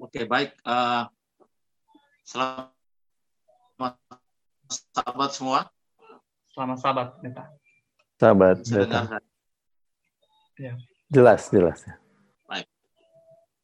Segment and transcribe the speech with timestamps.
[0.00, 0.56] Oke, baik.
[0.64, 1.04] Uh,
[2.24, 2.72] selamat
[4.96, 5.68] sahabat semua.
[6.56, 7.44] Selamat sahabat, Neta.
[8.16, 9.20] Sahabat, Neta.
[10.56, 10.72] Ya.
[11.12, 11.84] Jelas, jelas.
[12.48, 12.64] Baik.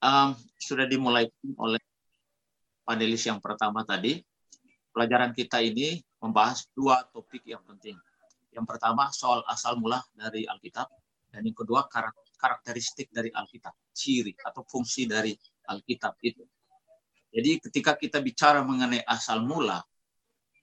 [0.05, 1.81] Um, sudah dimulai oleh
[2.85, 4.21] panelis yang pertama tadi.
[4.93, 7.97] Pelajaran kita ini membahas dua topik yang penting.
[8.53, 10.85] Yang pertama soal asal mula dari Alkitab
[11.33, 11.89] dan yang kedua
[12.37, 15.33] karakteristik dari Alkitab, ciri atau fungsi dari
[15.67, 16.47] Alkitab itu.
[17.35, 19.85] Jadi ketika kita bicara mengenai asal mula,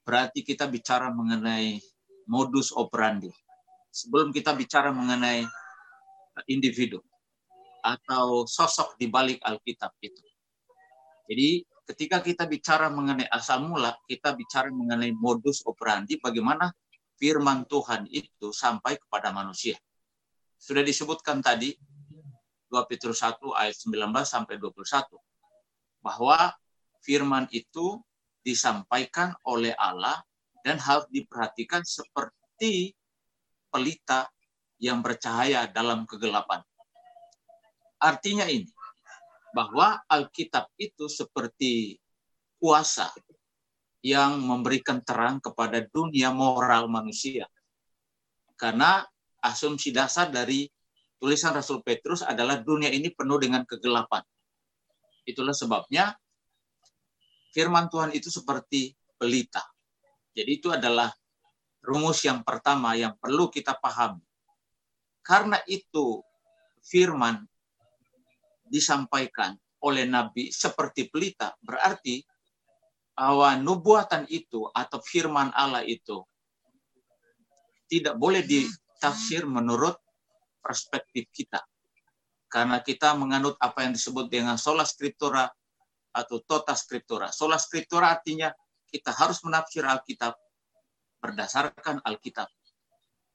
[0.01, 1.77] berarti kita bicara mengenai
[2.25, 3.29] modus operandi.
[3.93, 5.45] Sebelum kita bicara mengenai
[6.49, 6.97] individu
[7.83, 10.23] atau sosok di balik Alkitab itu.
[11.29, 11.61] Jadi
[11.93, 16.71] ketika kita bicara mengenai asal mula, kita bicara mengenai modus operandi bagaimana
[17.19, 19.77] firman Tuhan itu sampai kepada manusia.
[20.57, 21.75] Sudah disebutkan tadi
[22.73, 24.81] 2 Petrus 1 ayat 19 sampai 21
[26.01, 26.49] bahwa
[27.05, 28.01] firman itu
[28.41, 30.25] disampaikan oleh Allah
[30.65, 32.97] dan harus diperhatikan seperti
[33.69, 34.25] pelita
[34.81, 36.65] yang bercahaya dalam kegelapan.
[38.01, 38.67] Artinya ini,
[39.53, 42.01] bahwa Alkitab itu seperti
[42.57, 43.07] kuasa
[44.03, 47.47] yang memberikan terang kepada dunia moral manusia.
[48.59, 49.05] Karena
[49.39, 50.67] asumsi dasar dari
[51.23, 54.19] tulisan Rasul Petrus adalah dunia ini penuh dengan kegelapan.
[55.23, 56.11] Itulah sebabnya
[57.55, 59.63] firman Tuhan itu seperti pelita.
[60.35, 61.07] Jadi itu adalah
[61.79, 64.19] rumus yang pertama yang perlu kita pahami.
[65.23, 66.19] Karena itu
[66.83, 67.39] firman
[68.67, 72.19] disampaikan oleh Nabi seperti pelita, berarti
[73.15, 76.19] bahwa nubuatan itu atau firman Allah itu
[77.87, 80.02] tidak boleh ditafsir menurut
[80.63, 81.59] perspektif kita.
[82.47, 85.51] Karena kita menganut apa yang disebut dengan sola scriptura
[86.15, 87.33] atau tota scriptura.
[87.35, 88.53] Sola scriptura artinya
[88.87, 90.37] kita harus menafsir Alkitab
[91.19, 92.47] berdasarkan Alkitab.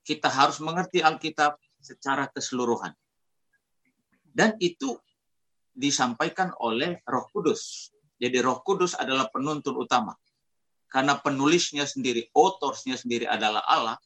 [0.01, 2.97] Kita harus mengerti Alkitab secara keseluruhan.
[4.25, 4.97] Dan itu
[5.77, 10.19] disampaikan oleh Roh Kudus jadi Roh Kudus adalah penuntun utama.
[10.91, 13.97] Karena penulisnya sendiri, otorsnya sendiri adalah Allah,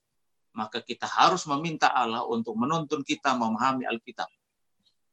[0.53, 4.29] maka kita harus meminta Allah untuk menuntun kita memahami Alkitab.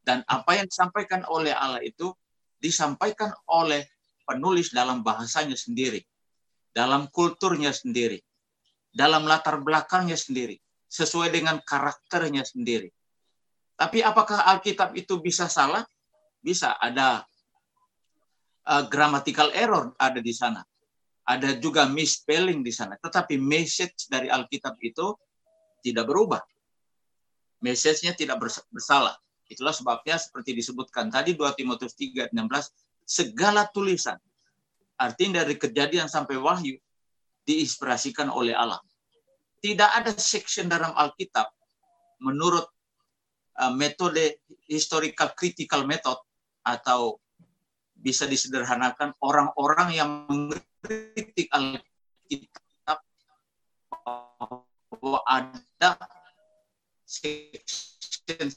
[0.03, 2.11] Dan apa yang disampaikan oleh Allah itu
[2.59, 3.87] disampaikan oleh
[4.27, 6.03] penulis dalam bahasanya sendiri,
[6.75, 8.19] dalam kulturnya sendiri,
[8.91, 10.59] dalam latar belakangnya sendiri,
[10.91, 12.91] sesuai dengan karakternya sendiri.
[13.79, 15.87] Tapi apakah Alkitab itu bisa salah?
[16.43, 17.23] Bisa, ada
[18.67, 20.61] uh, grammatical error ada di sana.
[21.29, 22.97] Ada juga misspelling di sana.
[22.97, 25.13] Tetapi message dari Alkitab itu
[25.81, 26.41] tidak berubah.
[27.59, 28.39] Message-nya tidak
[28.71, 29.19] bersalah.
[29.49, 32.37] Itulah sebabnya seperti disebutkan tadi 2 Timotius 3 16
[33.09, 34.15] segala tulisan
[34.99, 36.77] artinya dari kejadian sampai wahyu
[37.47, 38.77] diinspirasikan oleh Allah.
[39.59, 41.49] Tidak ada section dalam Alkitab
[42.21, 42.67] menurut
[43.57, 46.19] uh, metode historical critical method
[46.61, 47.17] atau
[47.99, 53.01] bisa disederhanakan orang-orang yang mengkritik Alkitab
[54.99, 55.91] bahwa ada
[57.07, 58.49] section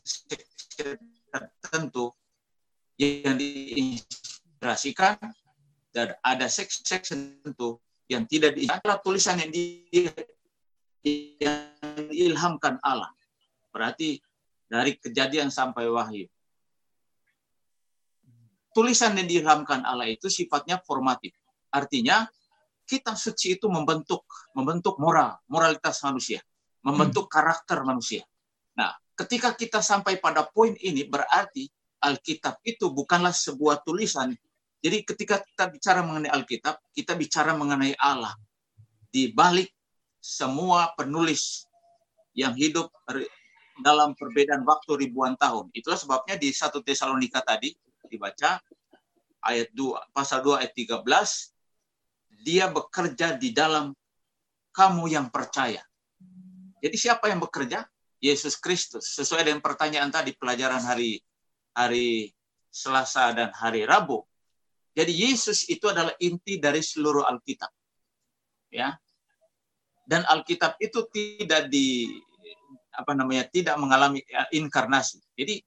[1.31, 2.13] tertentu
[3.01, 5.17] yang diinspirasikan
[5.95, 7.81] dan ada section tertentu
[8.11, 9.65] yang tidak diinspirasikan tulisan yang, di,
[11.41, 11.73] yang
[12.11, 13.09] diilhamkan Allah.
[13.73, 14.21] Berarti
[14.69, 16.29] dari kejadian sampai wahyu
[18.73, 21.37] tulisan yang diilhamkan Allah itu sifatnya formatif.
[21.69, 22.27] Artinya
[22.93, 26.45] kita suci itu membentuk membentuk moral, moralitas manusia,
[26.85, 27.33] membentuk hmm.
[27.33, 28.21] karakter manusia.
[28.77, 31.73] Nah, ketika kita sampai pada poin ini berarti
[32.05, 34.37] Alkitab itu bukanlah sebuah tulisan.
[34.83, 38.35] Jadi ketika kita bicara mengenai Alkitab, kita bicara mengenai Allah.
[39.09, 39.73] Di balik
[40.19, 41.65] semua penulis
[42.37, 42.93] yang hidup
[43.81, 45.71] dalam perbedaan waktu ribuan tahun.
[45.73, 47.73] Itulah sebabnya di satu Tesalonika tadi
[48.11, 48.59] dibaca
[49.47, 51.52] ayat 2 pasal 2 ayat 13
[52.43, 53.95] dia bekerja di dalam
[54.75, 55.81] kamu yang percaya.
[56.83, 57.87] Jadi siapa yang bekerja?
[58.23, 59.15] Yesus Kristus.
[59.15, 61.23] Sesuai dengan pertanyaan tadi pelajaran hari
[61.75, 62.31] hari
[62.73, 64.23] Selasa dan hari Rabu.
[64.93, 67.71] Jadi Yesus itu adalah inti dari seluruh Alkitab.
[68.73, 68.97] Ya.
[70.05, 72.11] Dan Alkitab itu tidak di
[72.93, 75.21] apa namanya tidak mengalami ya, inkarnasi.
[75.33, 75.65] Jadi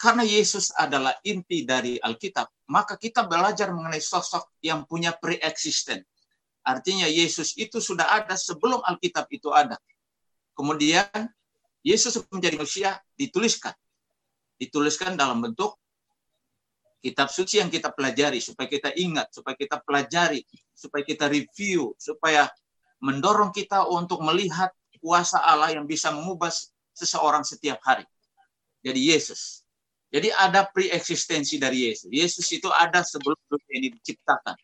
[0.00, 6.06] karena Yesus adalah inti dari Alkitab, maka kita belajar mengenai sosok yang punya pre-existent.
[6.62, 9.74] Artinya Yesus itu sudah ada sebelum Alkitab itu ada.
[10.54, 11.10] Kemudian
[11.82, 13.74] Yesus menjadi manusia dituliskan.
[14.54, 15.74] Dituliskan dalam bentuk
[17.02, 22.46] kitab suci yang kita pelajari supaya kita ingat, supaya kita pelajari, supaya kita review, supaya
[23.00, 24.70] mendorong kita untuk melihat
[25.00, 26.52] kuasa Allah yang bisa mengubah
[26.92, 28.04] seseorang setiap hari.
[28.84, 29.59] Jadi Yesus.
[30.10, 32.10] Jadi ada pre-eksistensi dari Yesus.
[32.10, 34.58] Yesus itu ada sebelum dunia ini diciptakan.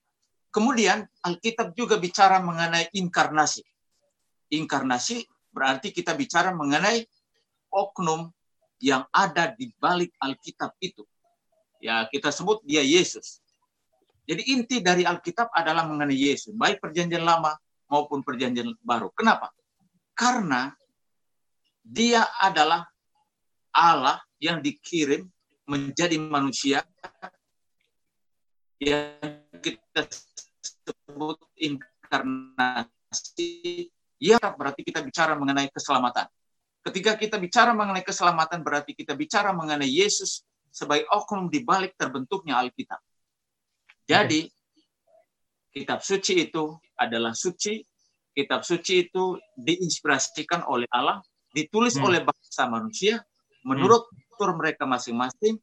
[0.51, 3.63] Kemudian Alkitab juga bicara mengenai inkarnasi.
[4.51, 5.23] Inkarnasi
[5.55, 7.07] berarti kita bicara mengenai
[7.71, 8.27] oknum
[8.83, 11.07] yang ada di balik Alkitab itu.
[11.79, 13.39] Ya, kita sebut dia Yesus.
[14.27, 17.55] Jadi inti dari Alkitab adalah mengenai Yesus, baik perjanjian lama
[17.87, 19.15] maupun perjanjian baru.
[19.15, 19.55] Kenapa?
[20.19, 20.75] Karena
[21.87, 22.91] dia adalah
[23.71, 25.31] Allah yang dikirim
[25.67, 26.87] menjadi manusia
[28.79, 30.07] yang kita
[30.63, 33.51] sebut inkarnasi
[34.23, 36.31] ya berarti kita bicara mengenai keselamatan.
[36.87, 42.63] Ketika kita bicara mengenai keselamatan berarti kita bicara mengenai Yesus sebagai oknum di balik terbentuknya
[42.63, 43.03] Alkitab.
[44.07, 44.47] Jadi
[45.75, 47.83] kitab suci itu adalah suci.
[48.37, 51.19] Kitab suci itu diinspirasikan oleh Allah
[51.51, 52.07] ditulis hmm.
[52.07, 53.19] oleh bangsa manusia.
[53.67, 55.57] Menurut hmm kultur mereka masing-masing,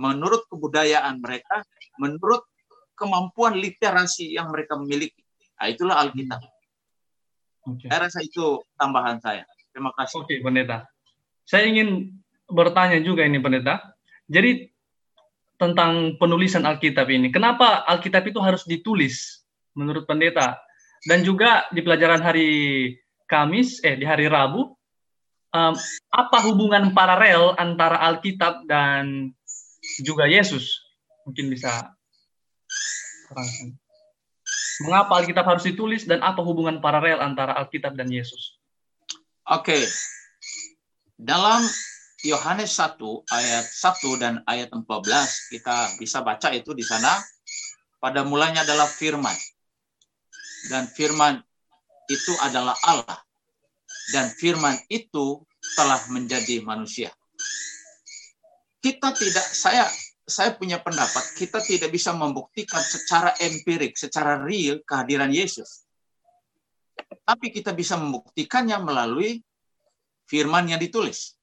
[0.00, 1.60] menurut kebudayaan mereka,
[2.00, 2.40] menurut
[2.96, 5.20] kemampuan literasi yang mereka miliki.
[5.60, 6.40] Nah, itulah Alkitab.
[6.40, 7.76] Hmm.
[7.76, 7.92] Okay.
[7.92, 9.44] Saya rasa itu tambahan saya.
[9.76, 10.24] Terima kasih.
[10.24, 10.88] Oke, okay, Pendeta.
[11.44, 12.16] Saya ingin
[12.48, 13.92] bertanya juga ini, Pendeta.
[14.24, 14.72] Jadi
[15.60, 19.44] tentang penulisan Alkitab ini, kenapa Alkitab itu harus ditulis
[19.76, 20.56] menurut Pendeta?
[21.04, 22.48] Dan juga di pelajaran hari
[23.28, 24.72] Kamis, eh di hari Rabu,
[25.54, 25.74] um,
[26.10, 29.30] apa hubungan paralel antara Alkitab dan
[30.02, 30.82] juga Yesus?
[31.24, 31.94] Mungkin bisa
[33.30, 33.78] terangkan.
[34.84, 38.58] Mengapa Alkitab harus ditulis dan apa hubungan paralel antara Alkitab dan Yesus?
[39.46, 39.78] Oke.
[39.78, 39.84] Okay.
[41.14, 41.62] Dalam
[42.26, 42.98] Yohanes 1
[43.30, 44.82] ayat 1 dan ayat 14
[45.54, 47.22] kita bisa baca itu di sana
[48.02, 49.36] pada mulanya adalah firman.
[50.68, 51.38] Dan firman
[52.10, 53.20] itu adalah Allah
[54.12, 55.40] dan firman itu
[55.78, 57.08] telah menjadi manusia.
[58.84, 59.88] Kita tidak saya
[60.24, 65.84] saya punya pendapat kita tidak bisa membuktikan secara empirik, secara real kehadiran Yesus.
[67.24, 69.40] Tapi kita bisa membuktikannya melalui
[70.28, 71.36] firman yang ditulis.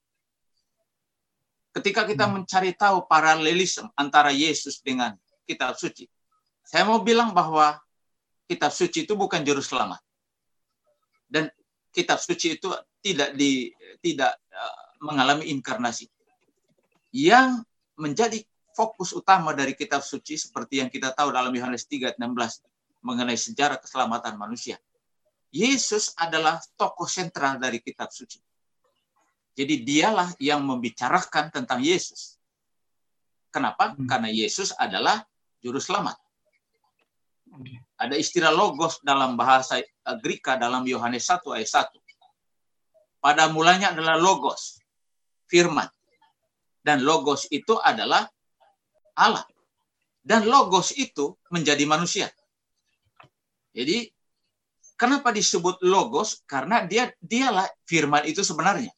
[1.71, 2.43] Ketika kita hmm.
[2.43, 5.15] mencari tahu paralelisme antara Yesus dengan
[5.47, 6.03] kitab suci,
[6.67, 7.79] saya mau bilang bahwa
[8.49, 10.03] kitab suci itu bukan juru selamat.
[11.91, 12.71] Kitab suci itu
[13.03, 16.07] tidak di tidak uh, mengalami inkarnasi.
[17.11, 17.67] Yang
[17.99, 18.39] menjadi
[18.71, 23.35] fokus utama dari kitab suci seperti yang kita tahu dalam Yohanes 3 ayat 16 mengenai
[23.35, 24.79] sejarah keselamatan manusia.
[25.51, 28.39] Yesus adalah tokoh sentral dari kitab suci.
[29.51, 32.39] Jadi dialah yang membicarakan tentang Yesus.
[33.51, 33.91] Kenapa?
[33.91, 34.07] Hmm.
[34.07, 35.27] Karena Yesus adalah
[35.59, 36.15] juru selamat.
[38.01, 39.77] Ada istilah logos dalam bahasa
[40.25, 43.21] Greka dalam Yohanes 1 ayat 1.
[43.21, 44.81] Pada mulanya adalah logos,
[45.45, 45.85] firman.
[46.81, 48.25] Dan logos itu adalah
[49.13, 49.45] Allah.
[50.17, 52.25] Dan logos itu menjadi manusia.
[53.69, 54.09] Jadi
[54.97, 56.41] kenapa disebut logos?
[56.49, 58.89] Karena dia dialah firman itu sebenarnya.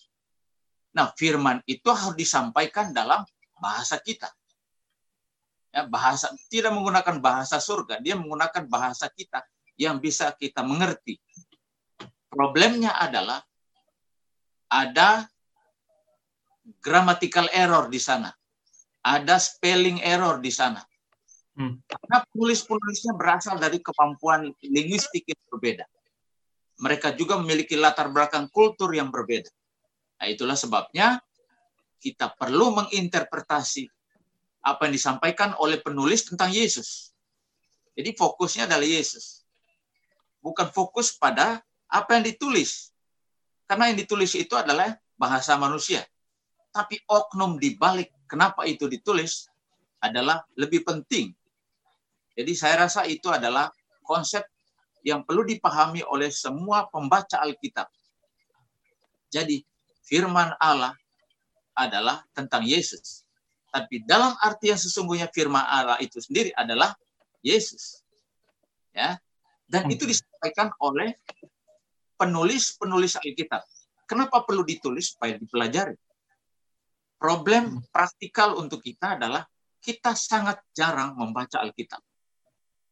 [0.95, 3.27] Nah, firman itu harus disampaikan dalam
[3.59, 4.31] bahasa kita
[5.74, 9.42] ya, bahasa tidak menggunakan bahasa surga, dia menggunakan bahasa kita
[9.74, 11.18] yang bisa kita mengerti.
[12.30, 13.42] Problemnya adalah
[14.70, 15.25] ada
[16.77, 18.30] grammatical error di sana,
[19.01, 20.82] ada spelling error di sana.
[21.53, 21.77] Hmm.
[21.86, 25.86] Karena penulis-penulisnya berasal dari kemampuan linguistik yang berbeda.
[26.82, 29.53] Mereka juga memiliki latar belakang kultur yang berbeda.
[30.18, 31.22] Nah, itulah sebabnya
[32.01, 33.86] kita perlu menginterpretasi
[34.63, 37.12] apa yang disampaikan oleh penulis tentang Yesus.
[37.93, 39.43] Jadi fokusnya adalah Yesus.
[40.39, 41.60] Bukan fokus pada
[41.91, 42.96] apa yang ditulis.
[43.67, 46.01] Karena yang ditulis itu adalah bahasa manusia.
[46.72, 49.46] Tapi oknum di balik kenapa itu ditulis
[50.00, 51.36] adalah lebih penting.
[52.34, 53.70] Jadi saya rasa itu adalah
[54.01, 54.41] konsep
[55.05, 57.91] yang perlu dipahami oleh semua pembaca Alkitab.
[59.29, 59.62] Jadi
[60.01, 60.96] firman Allah
[61.77, 63.23] adalah tentang Yesus
[63.74, 66.94] tapi dalam arti yang sesungguhnya firman Allah itu sendiri adalah
[67.42, 68.06] Yesus.
[68.94, 69.18] Ya.
[69.65, 71.18] Dan itu disampaikan oleh
[72.22, 73.65] penulis-penulis Alkitab.
[74.06, 75.98] Kenapa perlu ditulis supaya dipelajari?
[77.18, 79.42] Problem praktikal untuk kita adalah
[79.82, 82.06] kita sangat jarang membaca Alkitab.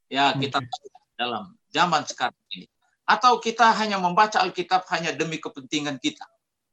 [0.10, 0.66] Ya, kita
[1.14, 2.66] dalam zaman sekarang ini.
[3.06, 6.26] Atau kita hanya membaca Alkitab hanya demi kepentingan kita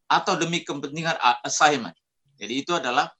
[0.08, 1.94] atau demi kepentingan assignment.
[2.40, 3.12] Jadi itu adalah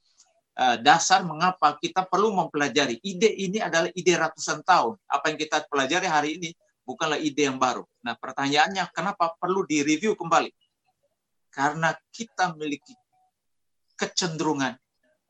[0.83, 2.99] dasar mengapa kita perlu mempelajari.
[2.99, 4.99] Ide ini adalah ide ratusan tahun.
[5.07, 6.49] Apa yang kita pelajari hari ini
[6.83, 7.87] bukanlah ide yang baru.
[8.03, 10.51] Nah, pertanyaannya kenapa perlu direview kembali?
[11.53, 12.91] Karena kita memiliki
[13.95, 14.75] kecenderungan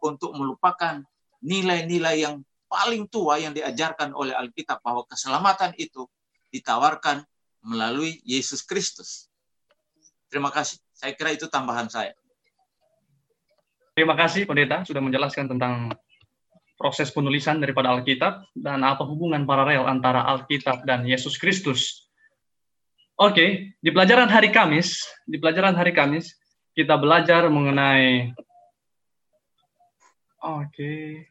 [0.02, 1.04] untuk melupakan
[1.46, 6.06] nilai-nilai yang paling tua yang diajarkan oleh Alkitab bahwa keselamatan itu
[6.54, 7.26] ditawarkan
[7.66, 9.30] melalui Yesus Kristus.
[10.30, 10.78] Terima kasih.
[10.94, 12.14] Saya kira itu tambahan saya.
[14.00, 15.92] Terima kasih Pendeta sudah menjelaskan tentang
[16.80, 22.08] proses penulisan daripada Alkitab dan apa hubungan paralel antara Alkitab dan Yesus Kristus.
[23.20, 26.32] Oke, di pelajaran hari Kamis, di pelajaran hari Kamis
[26.72, 28.32] kita belajar mengenai
[30.40, 31.28] Oke.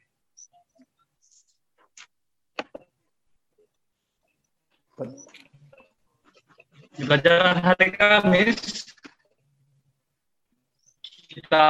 [7.00, 8.84] Di pelajaran hari Kamis
[11.32, 11.64] kita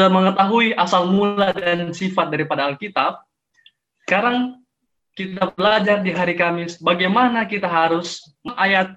[0.00, 3.20] sudah mengetahui asal mula dan sifat daripada Alkitab.
[4.08, 4.64] Sekarang
[5.12, 8.96] kita belajar di hari Kamis bagaimana kita harus ayat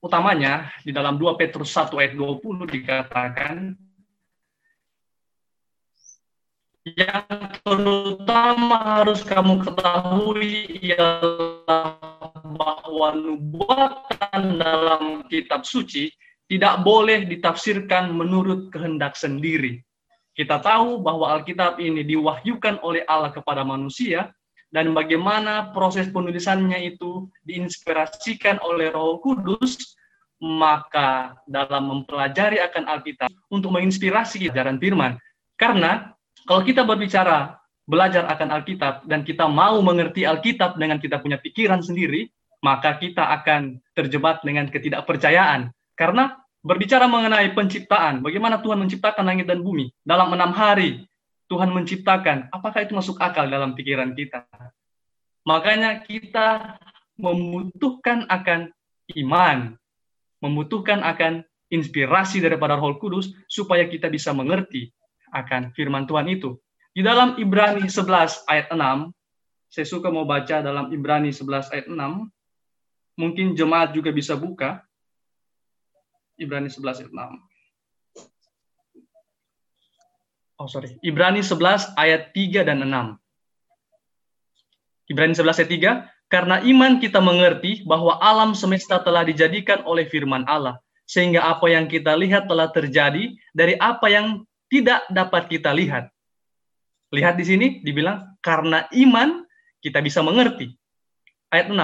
[0.00, 3.76] utamanya di dalam 2 Petrus 1 ayat 20 dikatakan
[6.96, 7.28] yang
[7.60, 12.00] terutama harus kamu ketahui ialah
[12.56, 16.08] bahwa nubuatan dalam kitab suci
[16.48, 19.84] tidak boleh ditafsirkan menurut kehendak sendiri.
[20.32, 24.32] Kita tahu bahwa Alkitab ini diwahyukan oleh Allah kepada manusia
[24.72, 29.92] dan bagaimana proses penulisannya itu diinspirasikan oleh Roh Kudus,
[30.40, 35.20] maka dalam mempelajari akan Alkitab untuk menginspirasi ajaran firman.
[35.60, 36.16] Karena
[36.48, 41.84] kalau kita berbicara belajar akan Alkitab dan kita mau mengerti Alkitab dengan kita punya pikiran
[41.84, 42.32] sendiri,
[42.64, 45.68] maka kita akan terjebak dengan ketidakpercayaan.
[45.94, 51.04] Karena berbicara mengenai penciptaan, bagaimana Tuhan menciptakan langit dan bumi dalam enam hari,
[51.50, 54.46] Tuhan menciptakan, apakah itu masuk akal dalam pikiran kita?
[55.42, 56.78] Makanya kita
[57.18, 58.70] membutuhkan akan
[59.18, 59.74] iman,
[60.38, 64.94] membutuhkan akan inspirasi daripada Roh Kudus supaya kita bisa mengerti
[65.34, 66.56] akan firman Tuhan itu.
[66.92, 69.10] Di dalam Ibrani 11 ayat 6,
[69.72, 71.96] saya suka mau baca dalam Ibrani 11 ayat 6.
[73.16, 74.84] Mungkin jemaat juga bisa buka.
[76.40, 77.38] Ibrani 11 ayat 6.
[80.62, 83.18] Oh sorry, Ibrani 11 ayat 3 dan 6.
[85.10, 85.70] Ibrani 11 ayat
[86.06, 91.66] 3, karena iman kita mengerti bahwa alam semesta telah dijadikan oleh firman Allah, sehingga apa
[91.66, 96.08] yang kita lihat telah terjadi dari apa yang tidak dapat kita lihat.
[97.12, 99.44] Lihat di sini dibilang karena iman
[99.84, 100.72] kita bisa mengerti.
[101.52, 101.76] Ayat 6.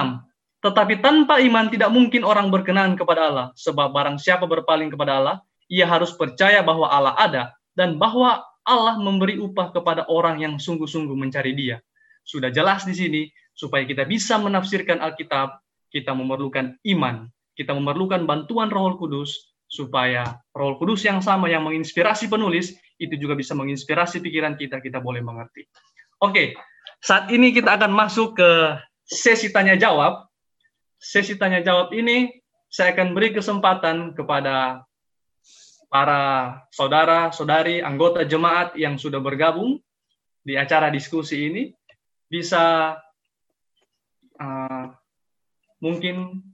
[0.59, 5.35] Tetapi tanpa iman tidak mungkin orang berkenan kepada Allah, sebab barang siapa berpaling kepada Allah,
[5.71, 7.43] ia harus percaya bahwa Allah ada
[7.77, 11.79] dan bahwa Allah memberi upah kepada orang yang sungguh-sungguh mencari Dia.
[12.27, 13.21] Sudah jelas di sini
[13.55, 17.25] supaya kita bisa menafsirkan Alkitab, kita memerlukan iman,
[17.57, 23.33] kita memerlukan bantuan Roh Kudus supaya Roh Kudus yang sama yang menginspirasi penulis itu juga
[23.33, 25.65] bisa menginspirasi pikiran kita, kita boleh mengerti.
[26.19, 26.53] Oke,
[26.99, 28.49] saat ini kita akan masuk ke
[29.07, 30.28] sesi tanya jawab.
[30.99, 32.27] Sesi tanya jawab ini
[32.67, 34.83] saya akan beri kesempatan kepada
[35.89, 36.21] para
[36.69, 39.81] saudara-saudari anggota jemaat yang sudah bergabung
[40.45, 41.63] di acara diskusi ini
[42.29, 42.93] bisa
[44.37, 44.85] uh,
[45.81, 46.45] mungkin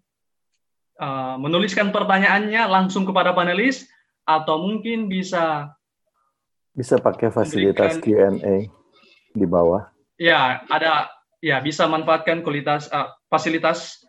[1.01, 3.83] uh, menuliskan pertanyaannya langsung kepada panelis
[4.23, 5.75] atau mungkin bisa
[6.75, 8.67] bisa pakai fasilitas Q&A
[9.35, 9.91] di bawah.
[10.15, 11.11] Ya, ada
[11.43, 13.99] ya bisa manfaatkan kualitas uh, fasilitas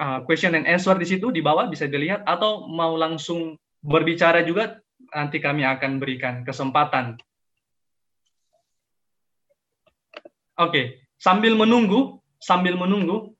[0.00, 4.80] uh, question and answer di situ di bawah bisa dilihat atau mau langsung berbicara juga
[5.12, 7.20] nanti kami akan berikan kesempatan.
[10.56, 10.86] Oke, okay.
[11.20, 13.36] sambil menunggu, sambil menunggu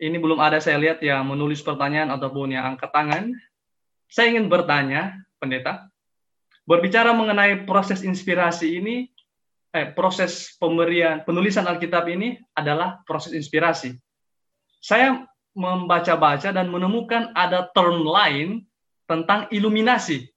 [0.00, 3.36] ini belum ada saya lihat yang menulis pertanyaan ataupun yang angkat tangan.
[4.08, 5.92] Saya ingin bertanya, pendeta,
[6.64, 9.12] berbicara mengenai proses inspirasi ini,
[9.76, 13.94] eh, proses pemberian penulisan Alkitab ini adalah proses inspirasi.
[14.80, 18.64] Saya membaca-baca dan menemukan ada term lain
[19.10, 20.30] tentang iluminasi.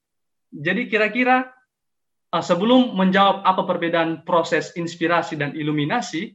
[0.50, 1.50] Jadi kira-kira
[2.34, 6.34] eh, sebelum menjawab apa perbedaan proses inspirasi dan iluminasi,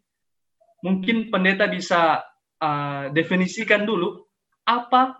[0.82, 2.22] mungkin pendeta bisa
[2.62, 4.22] uh, definisikan dulu
[4.62, 5.18] apa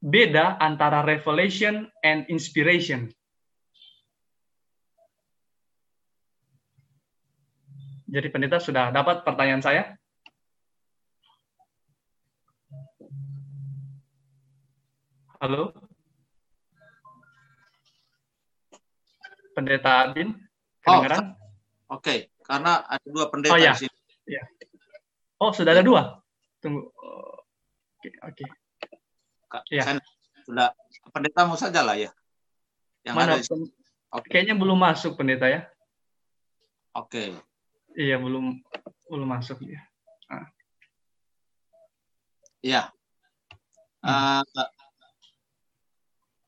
[0.00, 3.12] beda antara revelation and inspiration.
[8.04, 9.82] Jadi pendeta sudah dapat pertanyaan saya?
[15.44, 15.76] Halo?
[19.52, 21.36] Pendeta Oh, kedengaran?
[21.92, 23.76] Oke, karena ada dua pendeta Oh, ya.
[23.76, 23.92] di sini.
[25.36, 26.16] Oh, sudah ada dua.
[26.64, 26.88] Tunggu.
[26.96, 27.44] Oh,
[28.00, 28.44] Oke, oke.
[29.68, 29.84] Iya.
[29.84, 30.00] saya
[30.48, 30.72] sudah
[31.12, 32.08] pendetamu saja lah ya.
[33.04, 33.36] Yang Mana?
[33.36, 33.72] ada di pen-
[34.24, 35.68] Kayaknya belum masuk pendeta ya.
[36.96, 37.36] Oke.
[37.92, 38.64] Iya, belum
[39.12, 39.84] belum masuk ya.
[42.64, 42.88] Iya.
[44.00, 44.40] Hmm.
[44.40, 44.68] Eh,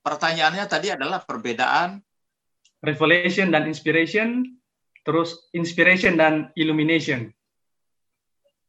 [0.07, 1.99] pertanyaannya tadi adalah perbedaan
[2.79, 4.47] Revelation dan inspiration,
[5.03, 7.35] terus inspiration dan illumination.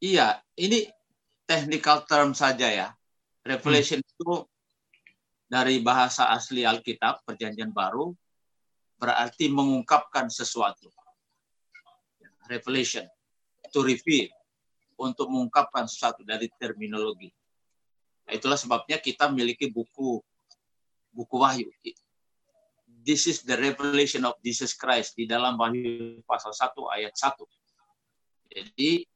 [0.02, 0.90] Iya, ini
[1.46, 2.88] technical term saja ya.
[3.46, 4.34] Revelation itu
[5.46, 8.18] dari bahasa asli Alkitab, Perjanjian Baru,
[8.98, 10.90] berarti mengungkapkan sesuatu.
[12.50, 13.06] Revelation,
[13.70, 14.32] to reveal,
[14.98, 17.30] untuk mengungkapkan sesuatu dari terminologi.
[18.26, 20.24] Itulah sebabnya kita memiliki buku
[21.18, 21.66] buku Wahyu.
[23.02, 28.54] This is the revelation of Jesus Christ di dalam Wahyu pasal 1 ayat 1.
[28.54, 29.10] Jadi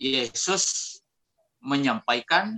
[0.00, 0.96] Yesus
[1.60, 2.56] menyampaikan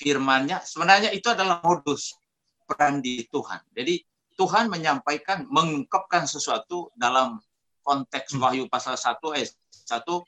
[0.00, 0.64] firman-Nya.
[0.64, 2.16] Sebenarnya itu adalah modus
[2.64, 3.60] peran di Tuhan.
[3.76, 4.00] Jadi
[4.38, 7.42] Tuhan menyampaikan, mengungkapkan sesuatu dalam
[7.82, 8.42] konteks Hmm.
[8.42, 9.50] Wahyu pasal 1 ayat
[9.84, 10.22] 1.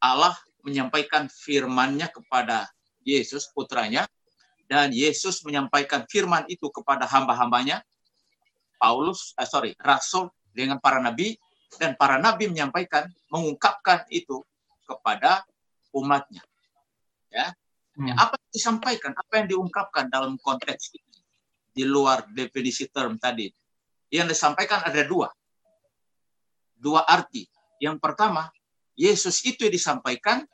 [0.00, 2.70] Allah menyampaikan firman-Nya kepada
[3.04, 4.08] Yesus, putranya,
[4.68, 7.80] dan Yesus menyampaikan firman itu kepada hamba-hambanya,
[8.76, 11.34] Paulus, eh, sorry, Rasul dengan para nabi,
[11.80, 14.44] dan para nabi menyampaikan, mengungkapkan itu
[14.84, 15.42] kepada
[15.92, 16.44] umatnya.
[17.98, 18.14] Hmm.
[18.14, 21.18] Apa yang disampaikan, apa yang diungkapkan dalam konteks ini,
[21.74, 23.50] di luar definisi term tadi.
[24.08, 25.28] Yang disampaikan ada dua.
[26.78, 27.44] Dua arti.
[27.82, 28.48] Yang pertama,
[28.94, 30.46] Yesus itu yang disampaikan,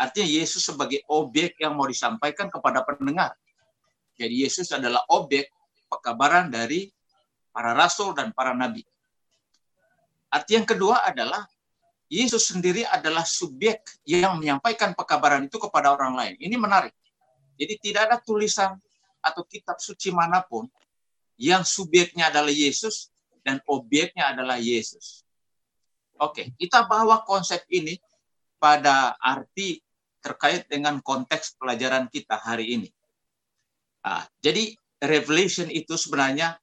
[0.00, 3.36] artinya Yesus sebagai objek yang mau disampaikan kepada pendengar.
[4.16, 5.52] Jadi Yesus adalah objek
[5.92, 6.88] pekabaran dari
[7.52, 8.80] para rasul dan para nabi.
[10.32, 11.44] Arti yang kedua adalah
[12.10, 16.34] Yesus sendiri adalah subjek yang menyampaikan pekabaran itu kepada orang lain.
[16.40, 16.96] Ini menarik.
[17.60, 18.80] Jadi tidak ada tulisan
[19.20, 20.64] atau kitab suci mana pun
[21.36, 23.12] yang subjeknya adalah Yesus
[23.44, 25.22] dan objeknya adalah Yesus.
[26.20, 27.96] Oke, kita bawa konsep ini
[28.60, 29.80] pada arti
[30.20, 32.88] terkait dengan konteks pelajaran kita hari ini.
[34.00, 36.56] Ah, jadi revelation itu sebenarnya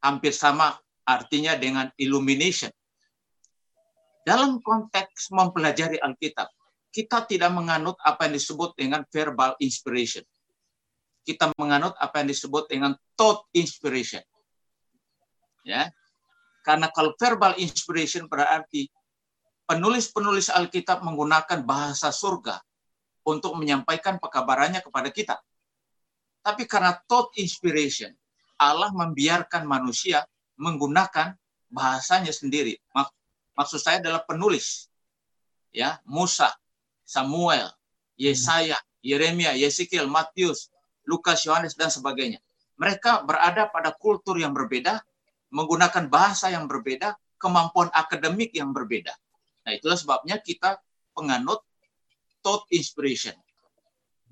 [0.00, 2.72] hampir sama artinya dengan illumination.
[4.24, 6.48] Dalam konteks mempelajari Alkitab,
[6.92, 10.24] kita tidak menganut apa yang disebut dengan verbal inspiration.
[11.24, 14.20] Kita menganut apa yang disebut dengan thought inspiration.
[15.64, 15.92] Ya.
[16.60, 18.88] Karena kalau verbal inspiration berarti
[19.64, 22.60] penulis-penulis Alkitab menggunakan bahasa surga
[23.30, 25.36] untuk menyampaikan pekabarannya kepada kita.
[26.40, 28.10] Tapi karena thought inspiration,
[28.56, 30.24] Allah membiarkan manusia
[30.56, 31.36] menggunakan
[31.72, 32.76] bahasanya sendiri.
[32.92, 33.14] Mak-
[33.56, 34.88] Maksud saya adalah penulis.
[35.70, 36.50] Ya, Musa,
[37.04, 37.70] Samuel,
[38.18, 40.72] Yesaya, Yeremia, Yeskiel, Matius,
[41.06, 42.42] Lukas, Yohanes dan sebagainya.
[42.80, 45.04] Mereka berada pada kultur yang berbeda,
[45.52, 49.12] menggunakan bahasa yang berbeda, kemampuan akademik yang berbeda.
[49.64, 50.80] Nah, itulah sebabnya kita
[51.12, 51.60] penganut
[52.40, 53.36] thought inspiration.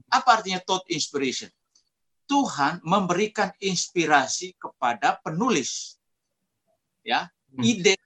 [0.08, 1.48] Apa artinya thought inspiration?
[2.28, 5.96] Tuhan memberikan inspirasi kepada penulis.
[7.00, 7.64] Ya, Hmm.
[7.64, 7.96] ide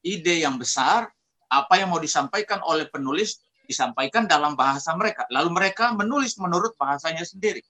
[0.00, 1.12] ide yang besar,
[1.48, 5.24] apa yang mau disampaikan oleh penulis disampaikan dalam bahasa mereka.
[5.32, 7.60] Lalu mereka menulis menurut bahasanya sendiri.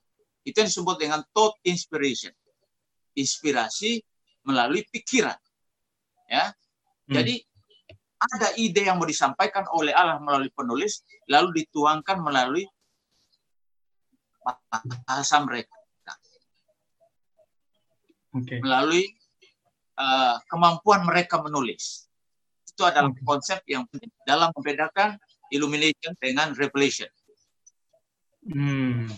[0.42, 2.34] Itu yang disebut dengan thought inspiration.
[3.14, 4.02] Inspirasi
[4.42, 5.38] melalui pikiran.
[6.26, 6.54] Ya.
[7.06, 7.14] Hmm.
[8.24, 12.64] Ada ide yang mau disampaikan oleh Allah melalui penulis lalu dituangkan melalui
[15.08, 15.76] bahasa mereka,
[18.36, 18.60] Oke.
[18.60, 19.08] melalui
[19.96, 22.08] eh, kemampuan mereka menulis.
[22.68, 23.24] Itu adalah Oke.
[23.24, 25.16] konsep yang penting dalam membedakan
[25.48, 27.08] illumination dengan revelation.
[28.44, 29.08] Hmm.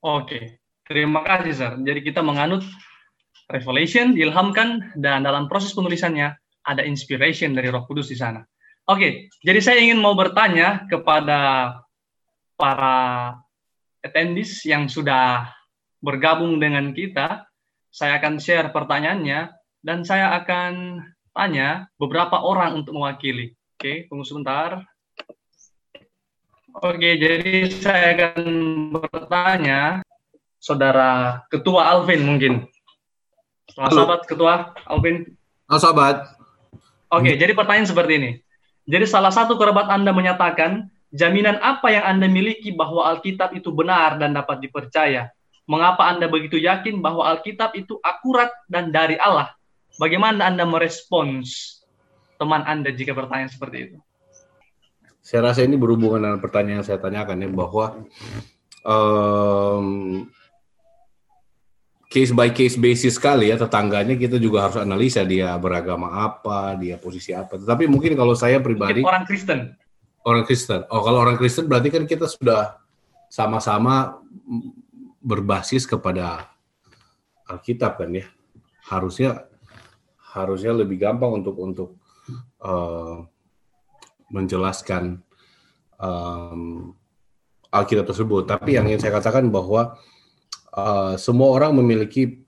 [0.00, 0.60] Oke.
[0.84, 1.72] Terima kasih, Sir.
[1.80, 2.60] Jadi kita menganut
[3.48, 8.40] revelation, diilhamkan, dan dalam proses penulisannya ada inspiration dari Roh Kudus di sana.
[8.84, 11.72] Oke, jadi saya ingin mau bertanya kepada
[12.60, 13.32] para
[14.04, 15.48] attendees yang sudah
[16.04, 17.48] bergabung dengan kita.
[17.88, 21.00] Saya akan share pertanyaannya dan saya akan
[21.32, 23.56] tanya beberapa orang untuk mewakili.
[23.78, 24.84] Oke, tunggu sebentar.
[26.74, 28.42] Oke, jadi saya akan
[28.98, 30.02] bertanya
[30.58, 32.66] Saudara Ketua Alvin mungkin.
[33.70, 33.98] Selamat Halo.
[34.00, 34.54] sahabat Ketua
[34.90, 35.16] Alvin.
[35.70, 36.16] Halo sobat,
[37.14, 38.30] Oke, jadi pertanyaan seperti ini.
[38.90, 44.18] Jadi salah satu kerabat Anda menyatakan, jaminan apa yang Anda miliki bahwa Alkitab itu benar
[44.18, 45.30] dan dapat dipercaya?
[45.64, 49.54] Mengapa Anda begitu yakin bahwa Alkitab itu akurat dan dari Allah?
[49.96, 51.80] Bagaimana Anda merespons
[52.36, 53.96] teman Anda jika bertanya seperti itu?
[55.24, 58.04] Saya rasa ini berhubungan dengan pertanyaan yang saya tanyakan ya bahwa
[58.84, 60.28] um,
[62.14, 66.94] case by case basis sekali ya tetangganya kita juga harus analisa dia beragama apa, dia
[66.94, 67.58] posisi apa.
[67.58, 69.60] Tetapi mungkin kalau saya pribadi mungkin orang Kristen.
[70.22, 70.86] Orang Kristen.
[70.94, 72.78] Oh, kalau orang Kristen berarti kan kita sudah
[73.26, 74.22] sama-sama
[75.18, 76.54] berbasis kepada
[77.50, 78.30] Alkitab kan ya.
[78.86, 79.50] Harusnya
[80.38, 81.98] harusnya lebih gampang untuk untuk
[82.62, 83.26] uh,
[84.30, 85.18] menjelaskan
[85.98, 86.94] um,
[87.74, 88.46] Alkitab tersebut.
[88.46, 89.98] Tapi yang ingin saya katakan bahwa
[90.74, 92.44] uh, semua orang memiliki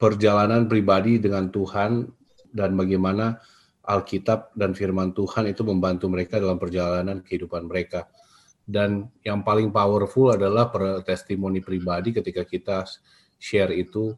[0.00, 2.10] perjalanan pribadi dengan Tuhan
[2.50, 3.38] dan bagaimana
[3.86, 8.10] Alkitab dan Firman Tuhan itu membantu mereka dalam perjalanan kehidupan mereka
[8.66, 10.74] dan yang paling powerful adalah
[11.06, 12.82] testimoni pribadi ketika kita
[13.38, 14.10] share itu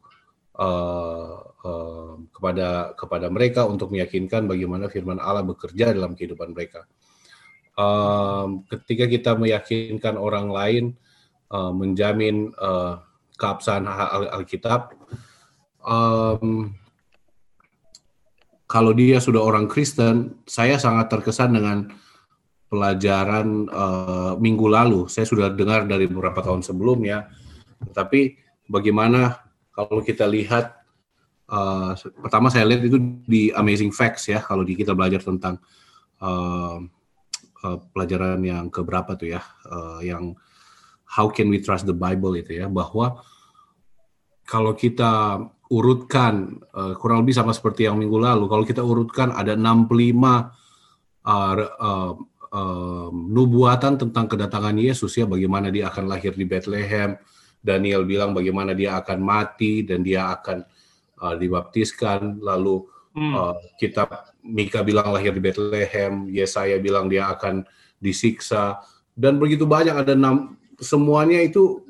[0.57, 6.89] uh, uh, kepada kepada mereka untuk meyakinkan bagaimana firman Allah bekerja dalam kehidupan mereka.
[7.77, 10.85] Um, ketika kita meyakinkan orang lain
[11.53, 13.05] uh, menjamin uh,
[13.39, 14.93] keabsahan Al Alkitab,
[15.81, 16.75] um,
[18.69, 21.89] kalau dia sudah orang Kristen, saya sangat terkesan dengan
[22.69, 25.09] pelajaran uh, minggu lalu.
[25.09, 27.25] Saya sudah dengar dari beberapa tahun sebelumnya.
[27.95, 28.37] Tapi
[28.69, 29.41] bagaimana
[29.73, 30.77] kalau kita lihat
[31.49, 35.57] uh, pertama saya lihat itu di Amazing Facts ya kalau di kita belajar tentang
[36.21, 36.77] uh,
[37.65, 40.37] uh, pelajaran yang keberapa tuh ya uh, yang
[41.09, 43.17] How can we trust the Bible itu ya bahwa
[44.45, 49.53] kalau kita urutkan uh, kurang lebih sama seperti yang minggu lalu kalau kita urutkan ada
[49.53, 50.45] 65 uh,
[51.29, 52.13] uh,
[52.49, 57.13] um, nubuatan tentang kedatangan Yesus ya bagaimana dia akan lahir di Bethlehem
[57.61, 60.65] Daniel bilang bagaimana dia akan mati dan dia akan
[61.21, 63.33] uh, dibaptiskan lalu hmm.
[63.37, 67.61] uh, kitab Mika bilang lahir di Bethlehem Yesaya bilang dia akan
[68.01, 68.81] disiksa
[69.13, 71.83] dan begitu banyak ada enam semuanya itu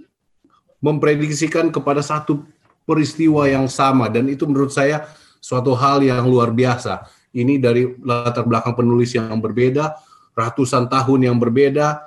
[0.83, 2.45] memprediksikan kepada satu
[2.83, 4.09] peristiwa yang sama.
[4.09, 5.07] Dan itu menurut saya
[5.39, 7.05] suatu hal yang luar biasa.
[7.29, 9.93] Ini dari latar belakang penulis yang berbeda
[10.39, 11.99] ratusan tahun yang berbeda,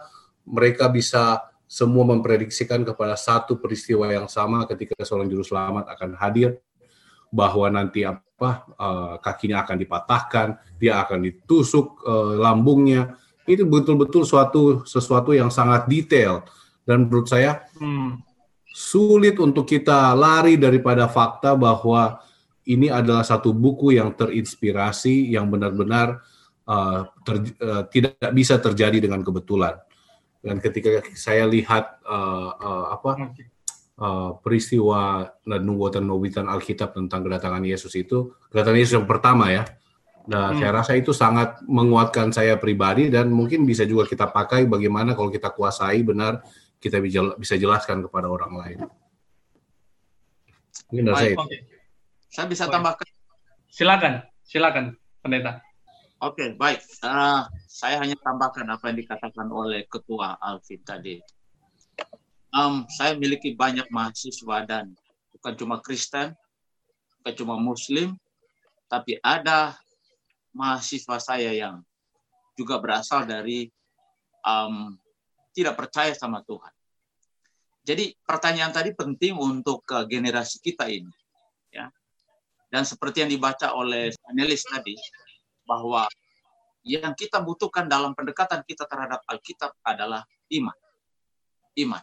[0.49, 6.61] mereka bisa semua memprediksikan kepada satu peristiwa yang sama ketika seorang juru selamat akan hadir
[7.33, 13.17] bahwa nanti apa uh, kakinya akan dipatahkan, dia akan ditusuk uh, lambungnya.
[13.45, 16.45] Itu betul-betul suatu sesuatu yang sangat detail
[16.83, 18.23] dan menurut saya hmm.
[18.71, 22.19] sulit untuk kita lari daripada fakta bahwa
[22.67, 26.23] ini adalah satu buku yang terinspirasi yang benar-benar
[26.67, 29.79] uh, ter, uh, tidak bisa terjadi dengan kebetulan.
[30.43, 33.31] Dan ketika saya lihat uh, uh, apa
[33.99, 39.67] uh, peristiwa dan nubuatan-nubuatan Alkitab tentang kedatangan Yesus itu, kedatangan Yesus yang pertama ya.
[40.23, 40.59] Nah, hmm.
[40.63, 45.35] saya rasa itu sangat menguatkan saya pribadi dan mungkin bisa juga kita pakai bagaimana kalau
[45.35, 46.47] kita kuasai benar
[46.83, 46.99] kita
[47.39, 48.79] bisa jelaskan kepada orang lain.
[50.91, 51.63] Mungkin dari saya.
[52.27, 53.07] Saya bisa tambahkan.
[53.71, 55.63] Silakan, silakan, pendeta.
[56.23, 56.81] Oke, okay, baik.
[57.03, 61.17] Uh, saya hanya tambahkan apa yang dikatakan oleh Ketua Alvin tadi.
[62.53, 64.93] Um, saya memiliki banyak mahasiswa dan
[65.33, 66.37] bukan cuma Kristen,
[67.23, 68.15] bukan cuma Muslim,
[68.93, 69.75] tapi ada
[70.53, 71.81] mahasiswa saya yang
[72.55, 73.73] juga berasal dari
[74.45, 74.95] um,
[75.53, 76.73] tidak percaya sama Tuhan.
[77.83, 81.11] Jadi pertanyaan tadi penting untuk generasi kita ini,
[81.69, 81.91] ya.
[82.73, 84.97] Dan seperti yang dibaca oleh panelis tadi,
[85.67, 86.09] bahwa
[86.83, 90.79] yang kita butuhkan dalam pendekatan kita terhadap Alkitab adalah iman.
[91.79, 92.03] Iman.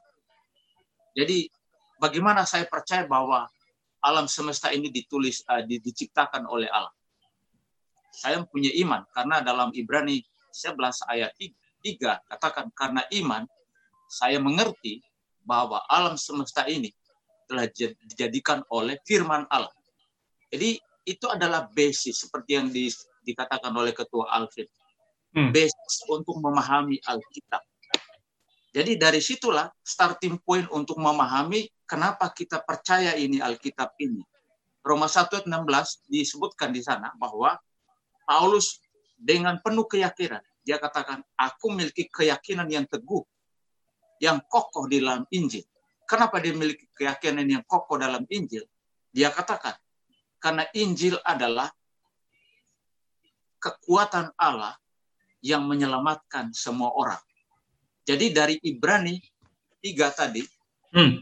[1.15, 1.51] Jadi
[1.99, 3.47] bagaimana saya percaya bahwa
[3.99, 6.95] alam semesta ini ditulis uh, diciptakan oleh Allah.
[8.09, 11.68] Saya punya iman karena dalam Ibrani 11 ayat 3
[12.27, 13.43] katakan karena iman
[14.09, 14.99] saya mengerti
[15.45, 16.91] bahwa alam semesta ini
[17.49, 17.65] telah
[18.05, 19.73] dijadikan oleh firman Allah.
[20.53, 22.89] Jadi itu adalah basis seperti yang di
[23.25, 24.69] dikatakan oleh Ketua Alfred.
[25.33, 25.53] Hmm.
[25.53, 27.61] Basis untuk memahami Alkitab.
[28.69, 34.21] Jadi dari situlah starting point untuk memahami kenapa kita percaya ini Alkitab ini.
[34.85, 37.57] Roma 1 ayat 16 disebutkan di sana bahwa
[38.25, 38.81] Paulus
[39.17, 43.25] dengan penuh keyakinan dia katakan aku memiliki keyakinan yang teguh
[44.21, 45.65] yang kokoh di dalam Injil.
[46.05, 48.69] Kenapa dia memiliki keyakinan yang kokoh dalam Injil?
[49.09, 49.73] Dia katakan
[50.37, 51.73] karena Injil adalah
[53.57, 54.77] kekuatan Allah
[55.41, 57.17] yang menyelamatkan semua orang.
[58.05, 59.17] Jadi dari Ibrani
[59.81, 60.45] 3 tadi,
[60.93, 61.17] hmm.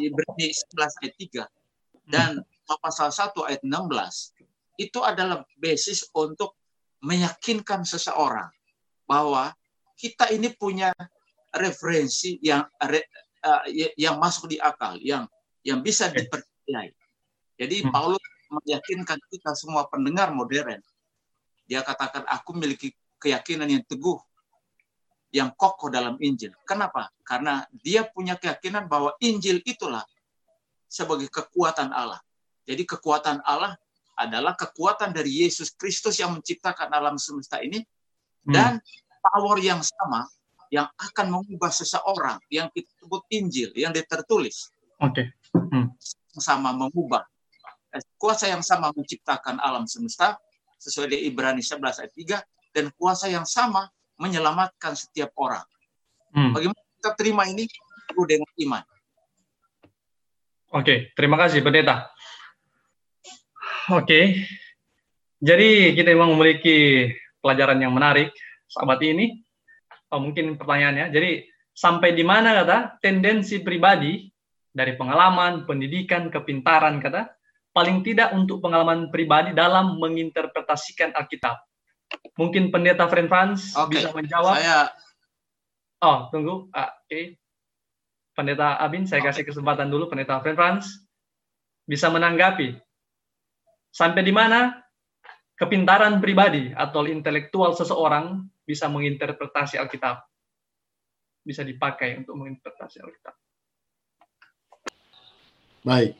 [0.00, 2.30] Ibrani 11 ayat 3 dan
[2.80, 6.56] pasal 1 ayat 16 itu adalah basis untuk
[7.04, 8.48] meyakinkan seseorang
[9.12, 9.52] bahwa
[10.00, 10.88] kita ini punya
[11.52, 13.64] referensi yang uh,
[14.00, 15.28] yang masuk di akal, yang
[15.60, 16.96] yang bisa dipercayai.
[17.60, 17.92] Jadi hmm.
[17.92, 20.80] Paulus meyakinkan kita semua pendengar modern.
[21.68, 24.16] Dia katakan aku memiliki keyakinan yang teguh,
[25.28, 26.56] yang kokoh dalam Injil.
[26.64, 27.12] Kenapa?
[27.22, 30.02] Karena dia punya keyakinan bahwa Injil itulah
[30.88, 32.20] sebagai kekuatan Allah.
[32.64, 33.76] Jadi kekuatan Allah
[34.16, 37.80] adalah kekuatan dari Yesus Kristus yang menciptakan alam semesta ini.
[38.46, 38.82] Dan
[39.22, 40.26] power yang sama
[40.72, 44.72] yang akan mengubah seseorang yang kita sebut Injil yang tertulis.
[44.98, 45.30] Oke.
[45.52, 45.60] Okay.
[45.68, 45.92] Hmm.
[46.32, 47.28] Sama mengubah.
[48.16, 50.40] Kuasa yang sama menciptakan alam semesta
[50.80, 53.84] sesuai dengan Ibrani 11 ayat 3 dan kuasa yang sama
[54.16, 55.62] menyelamatkan setiap orang.
[56.32, 56.56] Hmm.
[56.56, 57.68] Bagaimana kita terima ini?
[58.08, 58.82] Perlu dengan iman.
[60.72, 62.08] Oke, terima kasih Pendeta.
[63.92, 64.40] Oke,
[65.42, 67.10] jadi kita memang memiliki
[67.42, 68.30] pelajaran yang menarik
[68.70, 69.42] sahabat ini.
[70.14, 71.10] Oh, mungkin pertanyaannya.
[71.10, 74.30] Jadi sampai di mana kata tendensi pribadi
[74.72, 77.28] dari pengalaman, pendidikan, kepintaran kata
[77.74, 81.58] paling tidak untuk pengalaman pribadi dalam menginterpretasikan Alkitab.
[82.36, 84.00] Mungkin pendeta Friend Franz okay.
[84.00, 84.56] bisa menjawab.
[84.56, 84.92] Saya
[86.02, 86.66] Oh, tunggu.
[86.74, 87.06] Ah, Oke.
[87.06, 87.24] Okay.
[88.34, 89.30] Pendeta Abin, saya okay.
[89.30, 90.98] kasih kesempatan dulu pendeta Friend Franz
[91.86, 92.74] bisa menanggapi
[93.92, 94.81] sampai di mana
[95.62, 100.18] kepintaran pribadi atau intelektual seseorang bisa menginterpretasi Alkitab.
[101.46, 103.34] Bisa dipakai untuk menginterpretasi Alkitab.
[105.86, 106.18] Baik.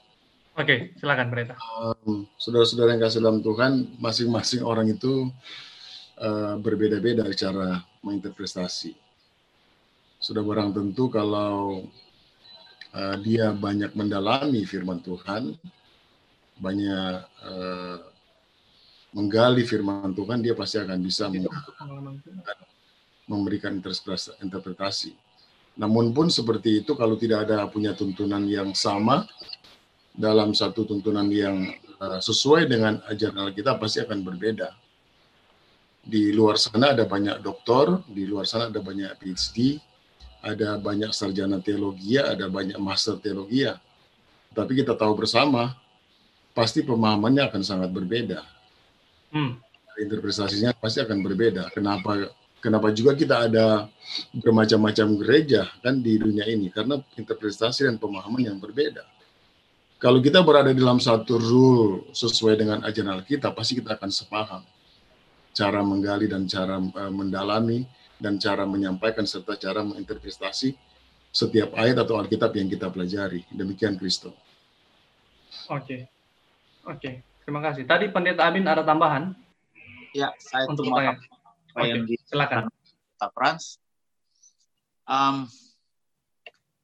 [0.55, 1.55] Oke, silakan Pendeta.
[1.81, 5.33] Um, saudara-saudara yang kasih dalam Tuhan, masing-masing orang itu
[6.23, 8.95] uh, berbeda-beda cara menginterpretasi.
[10.23, 11.83] Sudah barang tentu kalau
[12.95, 15.57] uh, dia banyak mendalami firman Tuhan,
[16.61, 18.12] banyak uh,
[19.13, 21.29] menggali firman Tuhan, dia pasti akan bisa
[23.29, 23.77] memberikan
[24.41, 25.13] interpretasi.
[25.77, 29.25] Namun pun seperti itu kalau tidak ada punya tuntunan yang sama
[30.13, 34.69] dalam satu tuntunan yang uh, sesuai dengan ajaran kita pasti akan berbeda.
[36.03, 39.79] Di luar sana ada banyak doktor, di luar sana ada banyak PhD,
[40.43, 43.65] ada banyak sarjana teologi, ada banyak master teologi.
[44.53, 45.73] Tapi kita tahu bersama,
[46.53, 48.45] pasti pemahamannya akan sangat berbeda
[49.33, 49.53] hmm.
[49.99, 51.73] interpretasinya pasti akan berbeda.
[51.73, 52.31] Kenapa?
[52.63, 53.91] Kenapa juga kita ada
[54.31, 59.03] bermacam-macam gereja kan di dunia ini karena interpretasi dan pemahaman yang berbeda.
[59.99, 64.63] Kalau kita berada di dalam satu rule sesuai dengan ajaran kita, pasti kita akan sepaham
[65.53, 67.85] cara menggali dan cara uh, mendalami
[68.19, 70.75] dan cara menyampaikan serta cara menginterpretasi
[71.33, 73.43] setiap ayat atau Alkitab yang kita pelajari.
[73.51, 74.31] Demikian Kristo.
[75.67, 75.83] Oke.
[75.83, 76.01] Okay.
[76.87, 76.99] Oke.
[76.99, 77.15] Okay.
[77.43, 77.83] Terima kasih.
[77.85, 79.35] Tadi Pendeta Abin ada tambahan?
[80.15, 81.19] Ya, saya untuk tanya.
[81.73, 82.69] Oke, okay, silakan.
[83.19, 83.81] Pak Frans.
[85.09, 85.51] Um,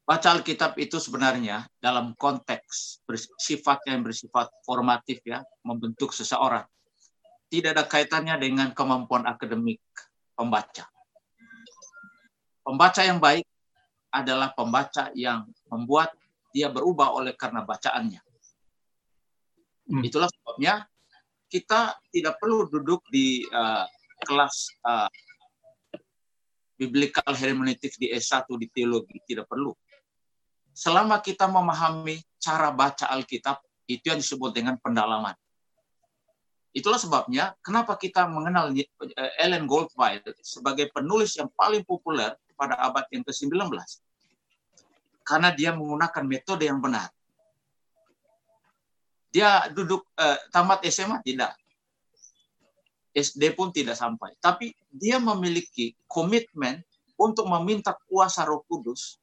[0.03, 6.67] baca Alkitab itu sebenarnya dalam konteks bersifat yang bersifat formatif ya, membentuk seseorang.
[7.49, 9.81] Tidak ada kaitannya dengan kemampuan akademik
[10.35, 10.85] pembaca.
[12.65, 13.47] Pembaca yang baik
[14.09, 16.13] adalah pembaca yang membuat
[16.49, 18.28] dia berubah oleh karena bacaannya.
[19.89, 20.05] Hmm.
[20.05, 20.85] Itulah sebabnya
[21.49, 23.83] kita tidak perlu duduk di uh,
[24.21, 25.09] kelas uh,
[26.79, 29.75] biblical hermeneutik di S1 di teologi, tidak perlu.
[30.71, 35.35] Selama kita memahami cara baca Alkitab, itu yang disebut dengan pendalaman.
[36.69, 38.85] Itulah sebabnya kenapa kita mengenal eh,
[39.41, 43.73] Ellen Goldwyn sebagai penulis yang paling populer pada abad yang ke-19.
[45.25, 47.09] Karena dia menggunakan metode yang benar.
[49.29, 51.53] Dia duduk eh, tamat SMA tidak.
[53.13, 54.33] SD pun tidak sampai.
[54.37, 56.81] Tapi dia memiliki komitmen
[57.19, 59.19] untuk meminta kuasa Roh Kudus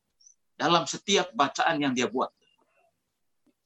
[0.59, 2.29] dalam setiap bacaan yang dia buat.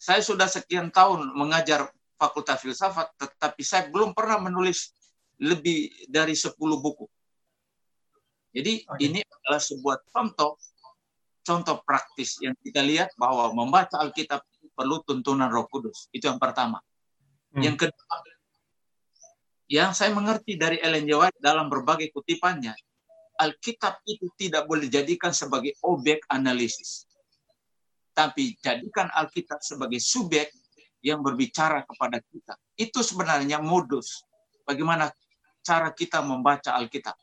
[0.01, 4.93] Saya sudah sekian tahun mengajar Fakultas Filsafat, tetapi saya belum pernah menulis
[5.41, 7.09] lebih dari 10 buku.
[8.53, 9.09] Jadi okay.
[9.09, 10.59] ini adalah sebuah contoh
[11.41, 14.45] contoh praktis yang kita lihat bahwa membaca Alkitab
[14.81, 16.09] perlu tuntunan Roh Kudus.
[16.09, 16.81] Itu yang pertama.
[17.53, 17.61] Hmm.
[17.61, 18.17] Yang kedua,
[19.69, 21.13] yang saya mengerti dari Ellen G.
[21.13, 22.73] White dalam berbagai kutipannya,
[23.37, 27.05] Alkitab itu tidak boleh dijadikan sebagai objek analisis.
[28.17, 30.49] Tapi jadikan Alkitab sebagai subjek
[31.05, 32.57] yang berbicara kepada kita.
[32.75, 34.25] Itu sebenarnya modus
[34.65, 35.13] bagaimana
[35.61, 37.17] cara kita membaca Alkitab.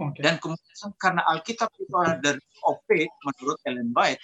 [0.00, 0.22] Okay.
[0.24, 2.80] Dan kemudian karena Alkitab itu adalah dari of
[3.24, 4.20] menurut Ellen White,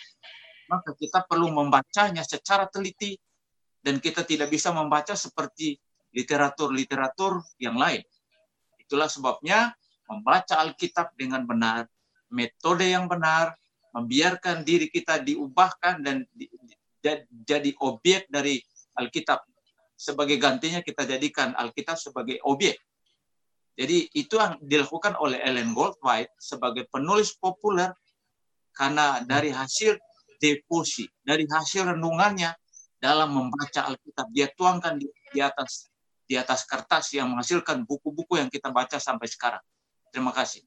[0.67, 3.15] maka kita perlu membacanya secara teliti
[3.83, 5.79] dan kita tidak bisa membaca seperti
[6.11, 8.03] literatur-literatur yang lain.
[8.83, 9.75] Itulah sebabnya
[10.11, 11.87] membaca Alkitab dengan benar,
[12.31, 13.55] metode yang benar,
[13.95, 16.75] membiarkan diri kita diubahkan dan di, di,
[17.47, 18.59] jadi objek dari
[18.99, 19.47] Alkitab.
[19.97, 22.77] Sebagai gantinya kita jadikan Alkitab sebagai objek.
[23.77, 27.93] Jadi itu yang dilakukan oleh Ellen Goldwhite sebagai penulis populer
[28.73, 30.01] karena dari hasil
[30.39, 32.53] deposi, dari hasil renungannya
[32.97, 35.91] dalam membaca Alkitab dia tuangkan di, di atas
[36.27, 39.63] di atas kertas yang menghasilkan buku-buku yang kita baca sampai sekarang.
[40.11, 40.67] Terima kasih.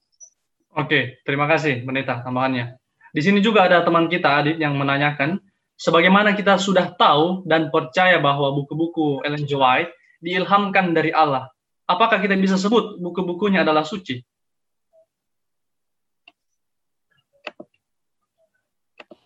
[0.72, 2.80] Oke, terima kasih Pendeta tambahannya.
[3.12, 5.42] Di sini juga ada teman kita Adit yang menanyakan,
[5.76, 9.58] sebagaimana kita sudah tahu dan percaya bahwa buku-buku Ellen G.
[9.58, 11.50] White diilhamkan dari Allah,
[11.90, 14.22] apakah kita bisa sebut buku-bukunya adalah suci?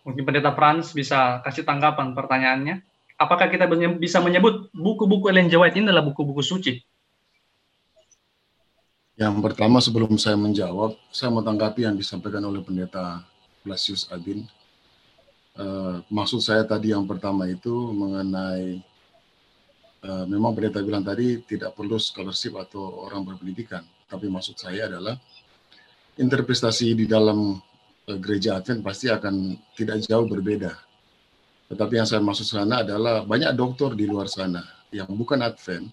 [0.04, 2.84] Mungkin Pendeta Franz bisa kasih tanggapan pertanyaannya.
[3.16, 3.64] Apakah kita
[3.96, 5.56] bisa menyebut buku-buku Ellen G.
[5.56, 6.82] White ini adalah buku-buku suci?
[9.14, 13.22] Yang pertama sebelum saya menjawab, saya mau tanggapi yang disampaikan oleh Pendeta
[13.62, 14.44] Blasius Adin.
[15.54, 18.82] Uh, maksud saya tadi yang pertama itu mengenai
[20.02, 25.14] uh, memang pendeta bilang tadi tidak perlu scholarship atau orang berpendidikan, tapi maksud saya adalah
[26.18, 27.54] interpretasi di dalam
[28.04, 30.76] gereja Advent pasti akan tidak jauh berbeda.
[31.72, 34.60] Tetapi yang saya maksud sana adalah banyak dokter di luar sana
[34.92, 35.88] yang bukan Advent,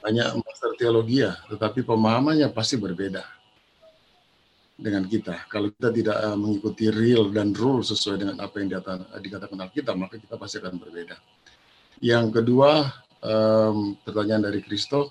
[0.00, 3.22] banyak master teologi ya, tetapi pemahamannya pasti berbeda
[4.76, 5.48] dengan kita.
[5.48, 8.68] Kalau kita tidak uh, mengikuti real dan rule sesuai dengan apa yang
[9.20, 11.16] dikatakan Alkitab, maka kita pasti akan berbeda.
[12.00, 12.92] Yang kedua,
[13.24, 15.10] um, pertanyaan dari Kristo,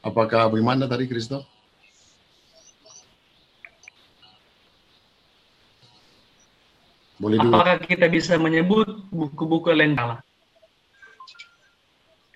[0.00, 1.42] apakah bagaimana tadi Kristo?
[7.18, 7.54] Boleh dulu.
[7.54, 10.22] Apakah kita bisa menyebut buku-buku lentala?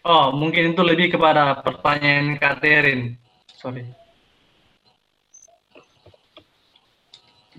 [0.07, 3.19] Oh, mungkin itu lebih kepada pertanyaan Katerin.
[3.59, 3.85] Sorry.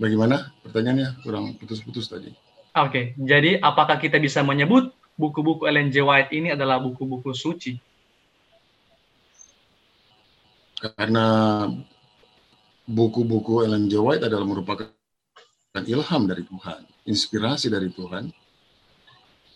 [0.00, 1.20] Bagaimana pertanyaannya?
[1.20, 2.32] Kurang putus-putus tadi.
[2.72, 3.04] Oke, okay.
[3.20, 6.00] jadi apakah kita bisa menyebut buku-buku Ellen G.
[6.00, 7.76] White ini adalah buku-buku suci?
[10.80, 11.68] Karena
[12.88, 14.00] buku-buku Ellen G.
[14.00, 14.88] White adalah merupakan
[15.78, 18.26] ilham dari Tuhan, inspirasi dari Tuhan,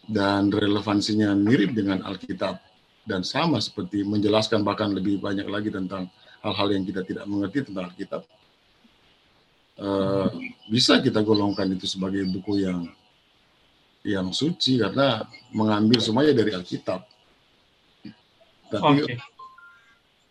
[0.07, 2.61] dan relevansinya mirip dengan Alkitab
[3.05, 6.09] dan sama seperti menjelaskan bahkan lebih banyak lagi tentang
[6.45, 8.23] hal-hal yang kita tidak mengerti tentang Alkitab
[9.81, 10.29] uh,
[10.71, 12.87] bisa kita golongkan itu sebagai buku yang
[14.05, 15.25] yang suci karena
[15.57, 17.01] mengambil semuanya dari Alkitab.
[18.69, 19.17] Tapi okay.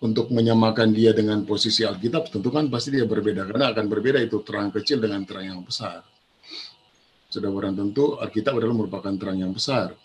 [0.03, 4.43] Untuk menyamakan dia dengan posisi Alkitab tentu kan pasti dia berbeda karena akan berbeda itu
[4.43, 6.03] terang kecil dengan terang yang besar.
[7.31, 9.95] Sudah barang tentu Alkitab adalah merupakan terang yang besar.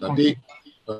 [0.00, 0.96] Tapi okay.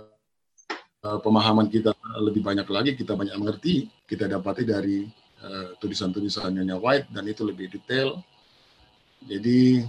[1.09, 5.09] uh, pemahaman kita lebih banyak lagi, kita banyak mengerti, kita dapati dari
[5.41, 8.21] uh, tulisan-tulisan Nyonya White dan itu lebih detail.
[9.25, 9.89] Jadi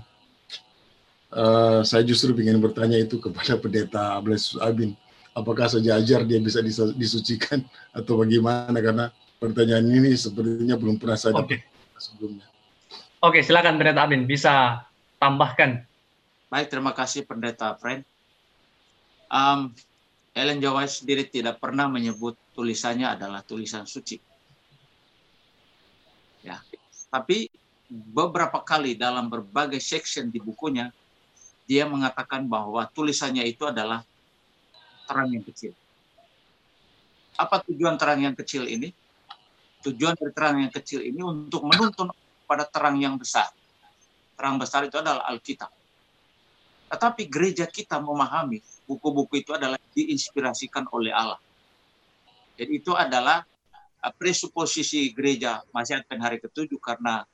[1.35, 4.95] uh, saya justru ingin bertanya itu kepada pendeta Ables Abin,
[5.39, 6.59] apakah sejajar dia bisa
[6.93, 7.63] disucikan
[7.97, 9.05] atau bagaimana karena
[9.39, 11.59] pertanyaan ini sepertinya belum pernah saya dapat okay.
[11.95, 12.45] sebelumnya.
[13.19, 14.83] Oke, silakan pendeta Abin bisa
[15.19, 15.83] tambahkan.
[16.47, 18.03] Baik, terima kasih pendeta Friend.
[19.27, 19.75] Um,
[20.33, 20.63] Ellen.
[20.63, 24.29] White sendiri tidak pernah menyebut tulisannya adalah tulisan suci
[26.43, 26.59] ya
[27.09, 27.49] tapi
[27.89, 30.93] beberapa kali dalam berbagai section di bukunya
[31.65, 34.05] dia mengatakan bahwa tulisannya itu adalah
[35.09, 35.73] terang yang kecil.
[37.33, 38.93] Apa tujuan terang yang kecil ini?
[39.81, 42.13] Tujuan dari terang yang kecil ini untuk menuntun
[42.45, 43.49] pada terang yang besar.
[44.37, 45.73] Terang besar itu adalah Alkitab.
[46.93, 51.41] Tetapi gereja kita memahami buku-buku itu adalah diinspirasikan oleh Allah.
[52.61, 53.41] Jadi itu adalah
[53.99, 57.27] Uh, presuposisi gereja masih akan hari ketujuh karena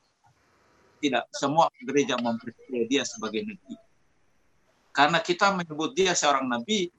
[0.97, 3.77] tidak semua gereja mempercayai dia sebagai nabi.
[4.89, 6.89] Karena kita menyebut dia seorang nabi,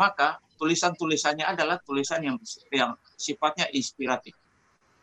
[0.00, 2.40] maka tulisan-tulisannya adalah tulisan yang
[2.72, 4.32] yang sifatnya inspiratif.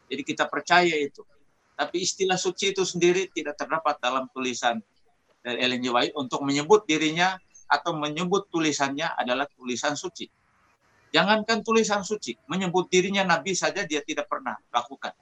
[0.10, 1.22] Jadi kita percaya itu.
[1.78, 4.82] Tapi istilah suci itu sendiri tidak terdapat dalam tulisan
[5.45, 5.93] dari Ellen G.
[5.93, 7.38] White untuk menyebut dirinya
[7.70, 10.26] atau menyebut tulisannya adalah tulisan suci.
[11.14, 15.14] Jangankan tulisan suci, menyebut dirinya nabi saja dia tidak pernah lakukan.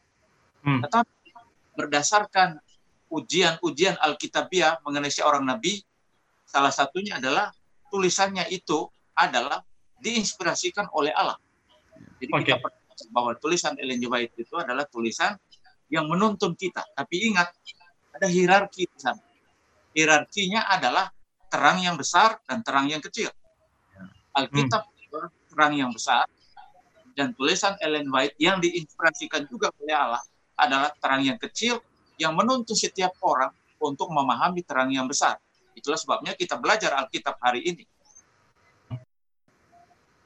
[0.63, 0.81] Hmm.
[0.81, 1.35] Tetapi
[1.75, 2.57] berdasarkan
[3.11, 5.83] ujian-ujian Alkitabiah mengenai seorang nabi,
[6.47, 7.51] salah satunya adalah
[7.93, 9.63] tulisannya itu adalah
[9.99, 11.39] diinspirasikan oleh Allah.
[12.19, 12.43] Jadi okay.
[12.51, 14.05] kita percaya bahwa tulisan Ellen G.
[14.07, 15.35] White itu adalah tulisan
[15.87, 16.83] yang menuntun kita.
[16.95, 17.51] Tapi ingat,
[18.15, 19.19] ada hierarki di sana.
[19.95, 21.07] hierarkinya adalah
[21.47, 23.31] terang yang besar dan terang yang kecil.
[24.35, 25.31] Alkitab hmm.
[25.47, 26.27] terang yang besar
[27.15, 30.19] dan tulisan Ellen White yang diinspirasikan juga oleh Allah
[30.59, 31.79] adalah terang yang kecil
[32.19, 35.39] yang menuntut setiap orang untuk memahami terang yang besar.
[35.75, 37.83] Itulah sebabnya kita belajar Alkitab hari ini.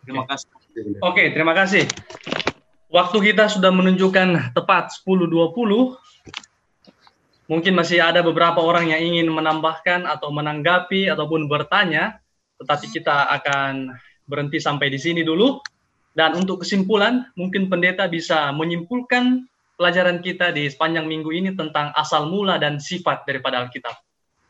[0.09, 0.49] Terima kasih.
[1.05, 1.85] Oke, terima kasih.
[2.89, 5.29] Waktu kita sudah menunjukkan tepat 10.20.
[7.49, 12.21] Mungkin masih ada beberapa orang yang ingin menambahkan atau menanggapi ataupun bertanya,
[12.61, 13.93] tetapi kita akan
[14.25, 15.61] berhenti sampai di sini dulu.
[16.13, 19.45] Dan untuk kesimpulan, mungkin pendeta bisa menyimpulkan
[19.77, 23.93] pelajaran kita di sepanjang minggu ini tentang asal mula dan sifat daripada Alkitab.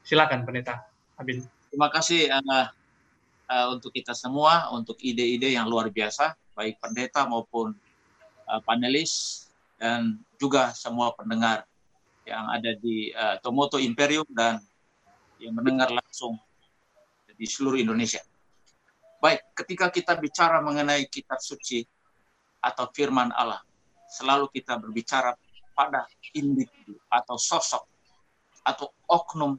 [0.07, 0.88] Silakan pendeta
[1.20, 1.43] Abin.
[1.70, 2.72] Terima kasih uh,
[3.50, 7.74] uh, untuk kita semua, untuk ide-ide yang luar biasa, baik pendeta maupun
[8.45, 9.45] uh, panelis
[9.82, 11.66] dan juga semua pendengar
[12.30, 14.62] yang ada di uh, Tomoto Imperium dan
[15.41, 16.38] yang mendengar langsung
[17.34, 18.22] di seluruh Indonesia.
[19.20, 21.84] Baik, ketika kita bicara mengenai kitab suci
[22.60, 23.64] atau firman Allah,
[24.08, 25.36] selalu kita berbicara
[25.72, 27.84] pada individu atau sosok
[28.68, 29.56] atau oknum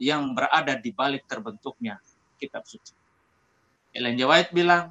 [0.00, 2.00] yang berada di balik terbentuknya
[2.42, 2.90] kitab suci.
[3.94, 4.18] Ellen.
[4.18, 4.90] White bilang,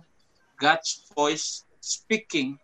[0.56, 2.56] God's voice speaking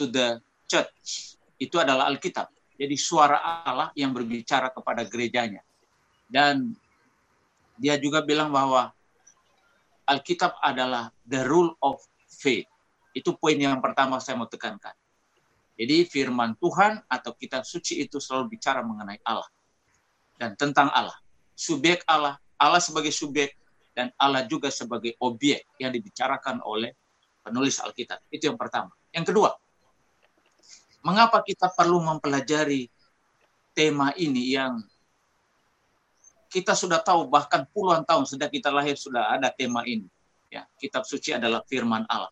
[0.00, 1.36] to the church.
[1.60, 2.48] Itu adalah Alkitab.
[2.74, 5.60] Jadi suara Allah yang berbicara kepada gerejanya.
[6.24, 6.72] Dan
[7.76, 8.90] dia juga bilang bahwa
[10.08, 12.66] Alkitab adalah the rule of faith.
[13.14, 14.94] Itu poin yang pertama saya mau tekankan.
[15.74, 19.46] Jadi firman Tuhan atau kitab suci itu selalu bicara mengenai Allah
[20.38, 21.14] dan tentang Allah.
[21.54, 23.54] Subjek Allah, Allah sebagai subjek
[23.94, 26.92] dan Allah juga sebagai objek yang dibicarakan oleh
[27.40, 28.26] penulis Alkitab.
[28.28, 28.90] Itu yang pertama.
[29.14, 29.54] Yang kedua,
[31.06, 32.90] mengapa kita perlu mempelajari
[33.70, 34.82] tema ini yang
[36.50, 40.06] kita sudah tahu bahkan puluhan tahun sejak kita lahir sudah ada tema ini.
[40.50, 42.30] Ya, kitab suci adalah firman Allah.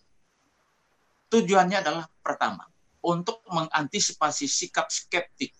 [1.26, 2.62] Tujuannya adalah pertama,
[3.02, 5.50] untuk mengantisipasi sikap skeptik,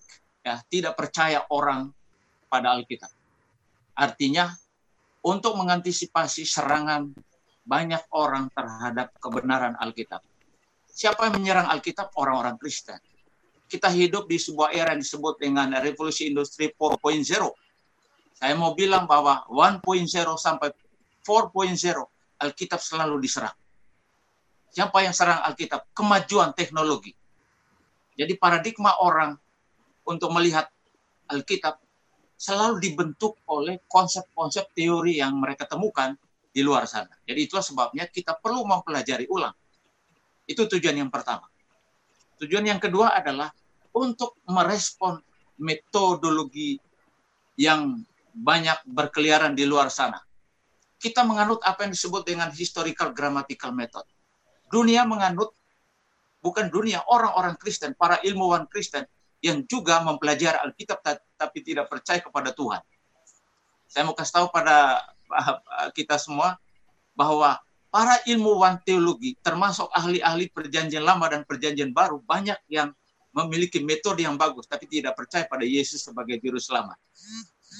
[0.46, 1.90] ya, tidak percaya orang
[2.46, 3.10] pada Alkitab.
[3.98, 4.54] Artinya
[5.22, 7.10] untuk mengantisipasi serangan
[7.62, 10.22] banyak orang terhadap kebenaran Alkitab.
[10.92, 12.10] Siapa yang menyerang Alkitab?
[12.18, 12.98] Orang-orang Kristen.
[13.70, 17.22] Kita hidup di sebuah era yang disebut dengan revolusi industri 4.0
[18.42, 19.86] saya mau bilang bahwa 1.0
[20.34, 20.74] sampai
[21.22, 23.54] 4.0 Alkitab selalu diserang.
[24.74, 25.86] Siapa yang serang Alkitab?
[25.94, 27.14] Kemajuan teknologi.
[28.18, 29.38] Jadi paradigma orang
[30.02, 30.66] untuk melihat
[31.30, 31.78] Alkitab
[32.42, 36.18] selalu dibentuk oleh konsep-konsep teori yang mereka temukan
[36.50, 37.14] di luar sana.
[37.22, 39.54] Jadi itulah sebabnya kita perlu mempelajari ulang.
[40.42, 41.46] Itu tujuan yang pertama.
[42.42, 43.54] Tujuan yang kedua adalah
[43.94, 45.22] untuk merespon
[45.62, 46.82] metodologi
[47.54, 48.02] yang
[48.34, 50.18] banyak berkeliaran di luar sana.
[50.98, 54.02] Kita menganut apa yang disebut dengan historical grammatical method.
[54.66, 55.54] Dunia menganut
[56.42, 59.06] bukan dunia orang-orang Kristen, para ilmuwan Kristen
[59.42, 61.02] yang juga mempelajari Alkitab
[61.34, 62.78] tapi tidak percaya kepada Tuhan.
[63.90, 65.02] Saya mau kasih tahu pada
[65.92, 66.56] kita semua
[67.12, 67.58] bahwa
[67.92, 72.94] para ilmuwan teologi termasuk ahli-ahli perjanjian lama dan perjanjian baru banyak yang
[73.36, 76.96] memiliki metode yang bagus tapi tidak percaya pada Yesus sebagai juru selamat.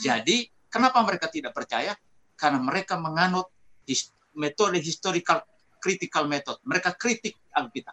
[0.04, 1.96] Jadi, kenapa mereka tidak percaya?
[2.36, 3.48] Karena mereka menganut
[4.32, 5.44] metode historical
[5.80, 6.56] critical method.
[6.64, 7.92] Mereka kritik Alkitab.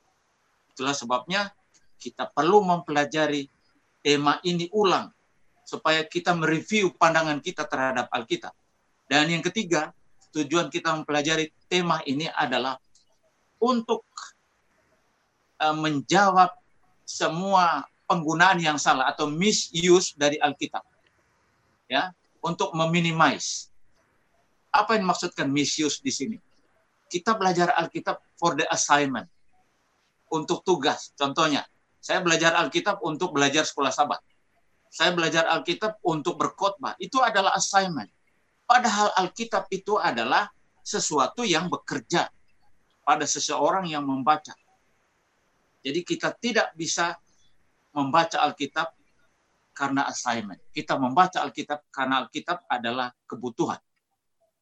[0.72, 1.52] Itulah sebabnya
[2.00, 3.52] kita perlu mempelajari
[4.00, 5.12] tema ini ulang
[5.68, 8.54] supaya kita mereview pandangan kita terhadap Alkitab.
[9.06, 9.94] Dan yang ketiga,
[10.34, 12.78] tujuan kita mempelajari tema ini adalah
[13.62, 14.06] untuk
[15.62, 16.50] uh, menjawab
[17.06, 20.82] semua penggunaan yang salah atau misuse dari Alkitab
[21.86, 23.70] ya untuk meminimize.
[24.70, 26.38] Apa yang maksudkan misuse di sini?
[27.10, 29.26] Kita belajar Alkitab for the assignment.
[30.30, 31.10] Untuk tugas.
[31.18, 31.66] Contohnya,
[32.10, 34.18] saya belajar Alkitab untuk belajar sekolah sabat.
[34.90, 36.98] Saya belajar Alkitab untuk berkhotbah.
[36.98, 38.10] Itu adalah assignment.
[38.66, 40.50] Padahal Alkitab itu adalah
[40.82, 42.26] sesuatu yang bekerja
[43.06, 44.58] pada seseorang yang membaca.
[45.86, 47.14] Jadi kita tidak bisa
[47.94, 48.90] membaca Alkitab
[49.78, 50.66] karena assignment.
[50.74, 53.78] Kita membaca Alkitab karena Alkitab adalah kebutuhan.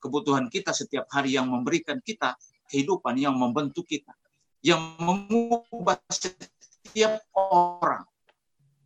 [0.04, 2.36] Kebutuhan kita setiap hari yang memberikan kita
[2.68, 4.12] kehidupan yang membentuk kita,
[4.60, 5.95] yang mengubah
[6.88, 8.07] setiap orang.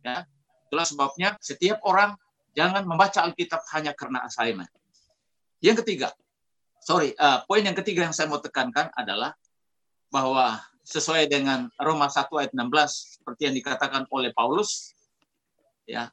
[0.02, 0.26] Ya,
[0.66, 2.18] itulah sebabnya setiap orang
[2.58, 4.68] jangan membaca Alkitab hanya karena assignment.
[5.62, 6.10] Yang ketiga,
[6.82, 9.38] sorry, uh, poin yang ketiga yang saya mau tekankan adalah
[10.10, 14.90] bahwa sesuai dengan Roma 1 ayat 16 seperti yang dikatakan oleh Paulus
[15.86, 16.10] ya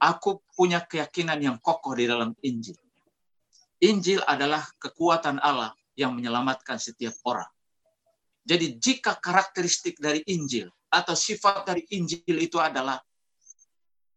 [0.00, 2.76] aku punya keyakinan yang kokoh di dalam Injil.
[3.84, 7.48] Injil adalah kekuatan Allah yang menyelamatkan setiap orang.
[8.46, 13.02] Jadi jika karakteristik dari Injil atau sifat dari Injil itu adalah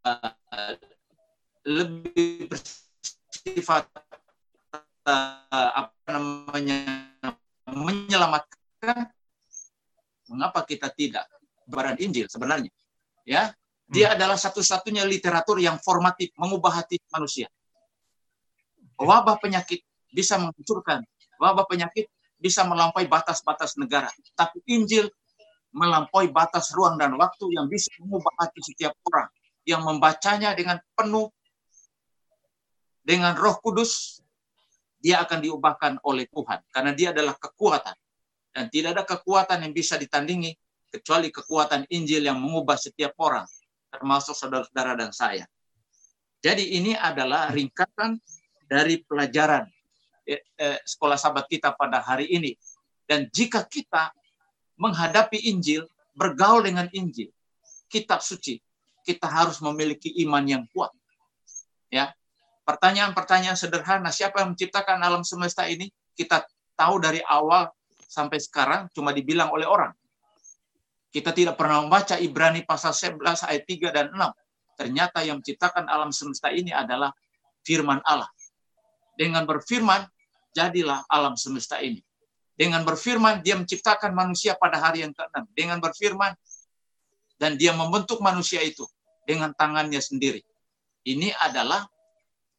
[0.06, 0.78] uh,
[1.66, 3.90] lebih bersifat
[5.10, 7.10] uh, apa namanya
[7.74, 9.10] menyelamatkan,
[10.30, 11.26] mengapa kita tidak
[11.66, 12.70] baran Injil sebenarnya?
[13.26, 13.50] Ya,
[13.90, 14.16] dia hmm.
[14.22, 17.50] adalah satu-satunya literatur yang formatif mengubah hati manusia
[19.00, 21.08] wabah penyakit bisa menghancurkan,
[21.40, 24.08] wabah penyakit bisa melampaui batas-batas negara.
[24.34, 25.12] Tapi Injil
[25.76, 29.30] melampaui batas ruang dan waktu yang bisa mengubah hati setiap orang
[29.68, 31.30] yang membacanya dengan penuh
[33.06, 34.18] dengan Roh Kudus
[34.98, 37.94] dia akan diubahkan oleh Tuhan karena dia adalah kekuatan
[38.50, 40.58] dan tidak ada kekuatan yang bisa ditandingi
[40.90, 43.46] kecuali kekuatan Injil yang mengubah setiap orang
[43.94, 45.46] termasuk saudara-saudara dan saya.
[46.42, 48.18] Jadi ini adalah ringkasan
[48.66, 49.70] dari pelajaran
[50.86, 52.54] sekolah sahabat kita pada hari ini.
[53.10, 54.14] Dan jika kita
[54.78, 57.34] menghadapi Injil, bergaul dengan Injil,
[57.90, 58.62] kitab suci,
[59.02, 60.94] kita harus memiliki iman yang kuat.
[61.90, 62.14] Ya.
[62.64, 65.90] Pertanyaan-pertanyaan sederhana, siapa yang menciptakan alam semesta ini?
[66.14, 66.46] Kita
[66.78, 67.66] tahu dari awal
[68.06, 69.90] sampai sekarang cuma dibilang oleh orang.
[71.10, 74.78] Kita tidak pernah membaca Ibrani pasal 11 ayat 3 dan 6.
[74.78, 77.10] Ternyata yang menciptakan alam semesta ini adalah
[77.66, 78.30] firman Allah.
[79.18, 80.06] Dengan berfirman,
[80.60, 82.04] jadilah alam semesta ini.
[82.60, 85.48] Dengan berfirman, dia menciptakan manusia pada hari yang ke-6.
[85.56, 86.36] Dengan berfirman,
[87.40, 88.84] dan dia membentuk manusia itu
[89.24, 90.44] dengan tangannya sendiri.
[91.08, 91.88] Ini adalah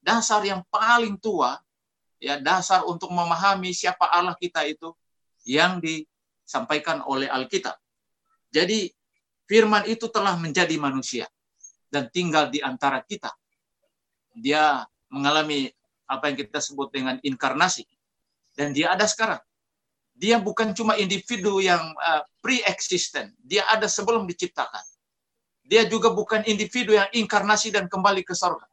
[0.00, 1.60] dasar yang paling tua,
[2.16, 4.96] ya dasar untuk memahami siapa Allah kita itu
[5.44, 7.76] yang disampaikan oleh Alkitab.
[8.48, 8.88] Jadi
[9.44, 11.28] firman itu telah menjadi manusia
[11.92, 13.28] dan tinggal di antara kita.
[14.32, 14.80] Dia
[15.12, 15.68] mengalami
[16.10, 17.86] apa yang kita sebut dengan inkarnasi.
[18.58, 19.38] Dan dia ada sekarang.
[20.18, 24.82] Dia bukan cuma individu yang uh, pre-existent, dia ada sebelum diciptakan.
[25.64, 28.66] Dia juga bukan individu yang inkarnasi dan kembali ke surga.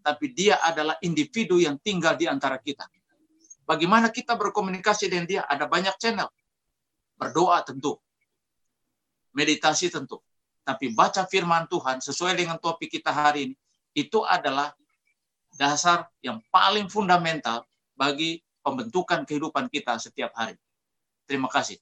[0.00, 2.86] Tapi dia adalah individu yang tinggal di antara kita.
[3.66, 5.42] Bagaimana kita berkomunikasi dengan dia?
[5.44, 6.30] Ada banyak channel.
[7.18, 7.98] Berdoa tentu.
[9.36, 10.22] Meditasi tentu.
[10.64, 13.56] Tapi baca firman Tuhan sesuai dengan topik kita hari ini,
[13.92, 14.70] itu adalah
[15.60, 20.56] dasar yang paling fundamental bagi pembentukan kehidupan kita setiap hari.
[21.28, 21.76] Terima kasih.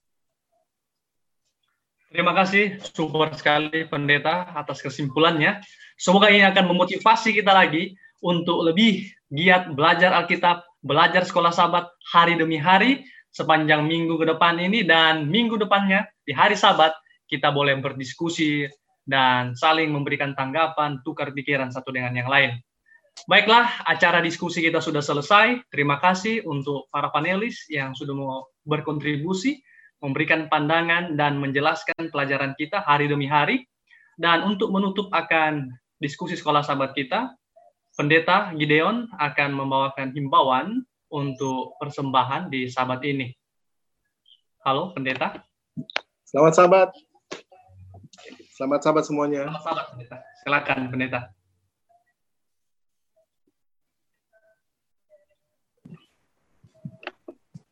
[2.11, 5.63] Terima kasih, super sekali pendeta atas kesimpulannya.
[5.95, 12.35] Semoga ini akan memotivasi kita lagi untuk lebih giat belajar Alkitab, belajar sekolah sahabat hari
[12.35, 16.97] demi hari sepanjang minggu ke depan ini dan minggu depannya di hari sabat
[17.29, 18.65] kita boleh berdiskusi
[19.05, 22.57] dan saling memberikan tanggapan, tukar pikiran satu dengan yang lain.
[23.27, 25.59] Baiklah, acara diskusi kita sudah selesai.
[25.67, 29.59] Terima kasih untuk para panelis yang sudah mau berkontribusi,
[29.99, 33.67] memberikan pandangan dan menjelaskan pelajaran kita hari demi hari.
[34.15, 35.67] Dan untuk menutup akan
[35.99, 37.35] diskusi sekolah sahabat kita,
[37.99, 43.35] Pendeta Gideon akan membawakan himbauan untuk persembahan di sahabat ini.
[44.63, 45.43] Halo, Pendeta.
[46.23, 46.89] Selamat sahabat.
[48.55, 49.47] Selamat sahabat semuanya.
[49.47, 50.17] Selamat sahabat, Pendeta.
[50.43, 51.38] Silakan, Pendeta.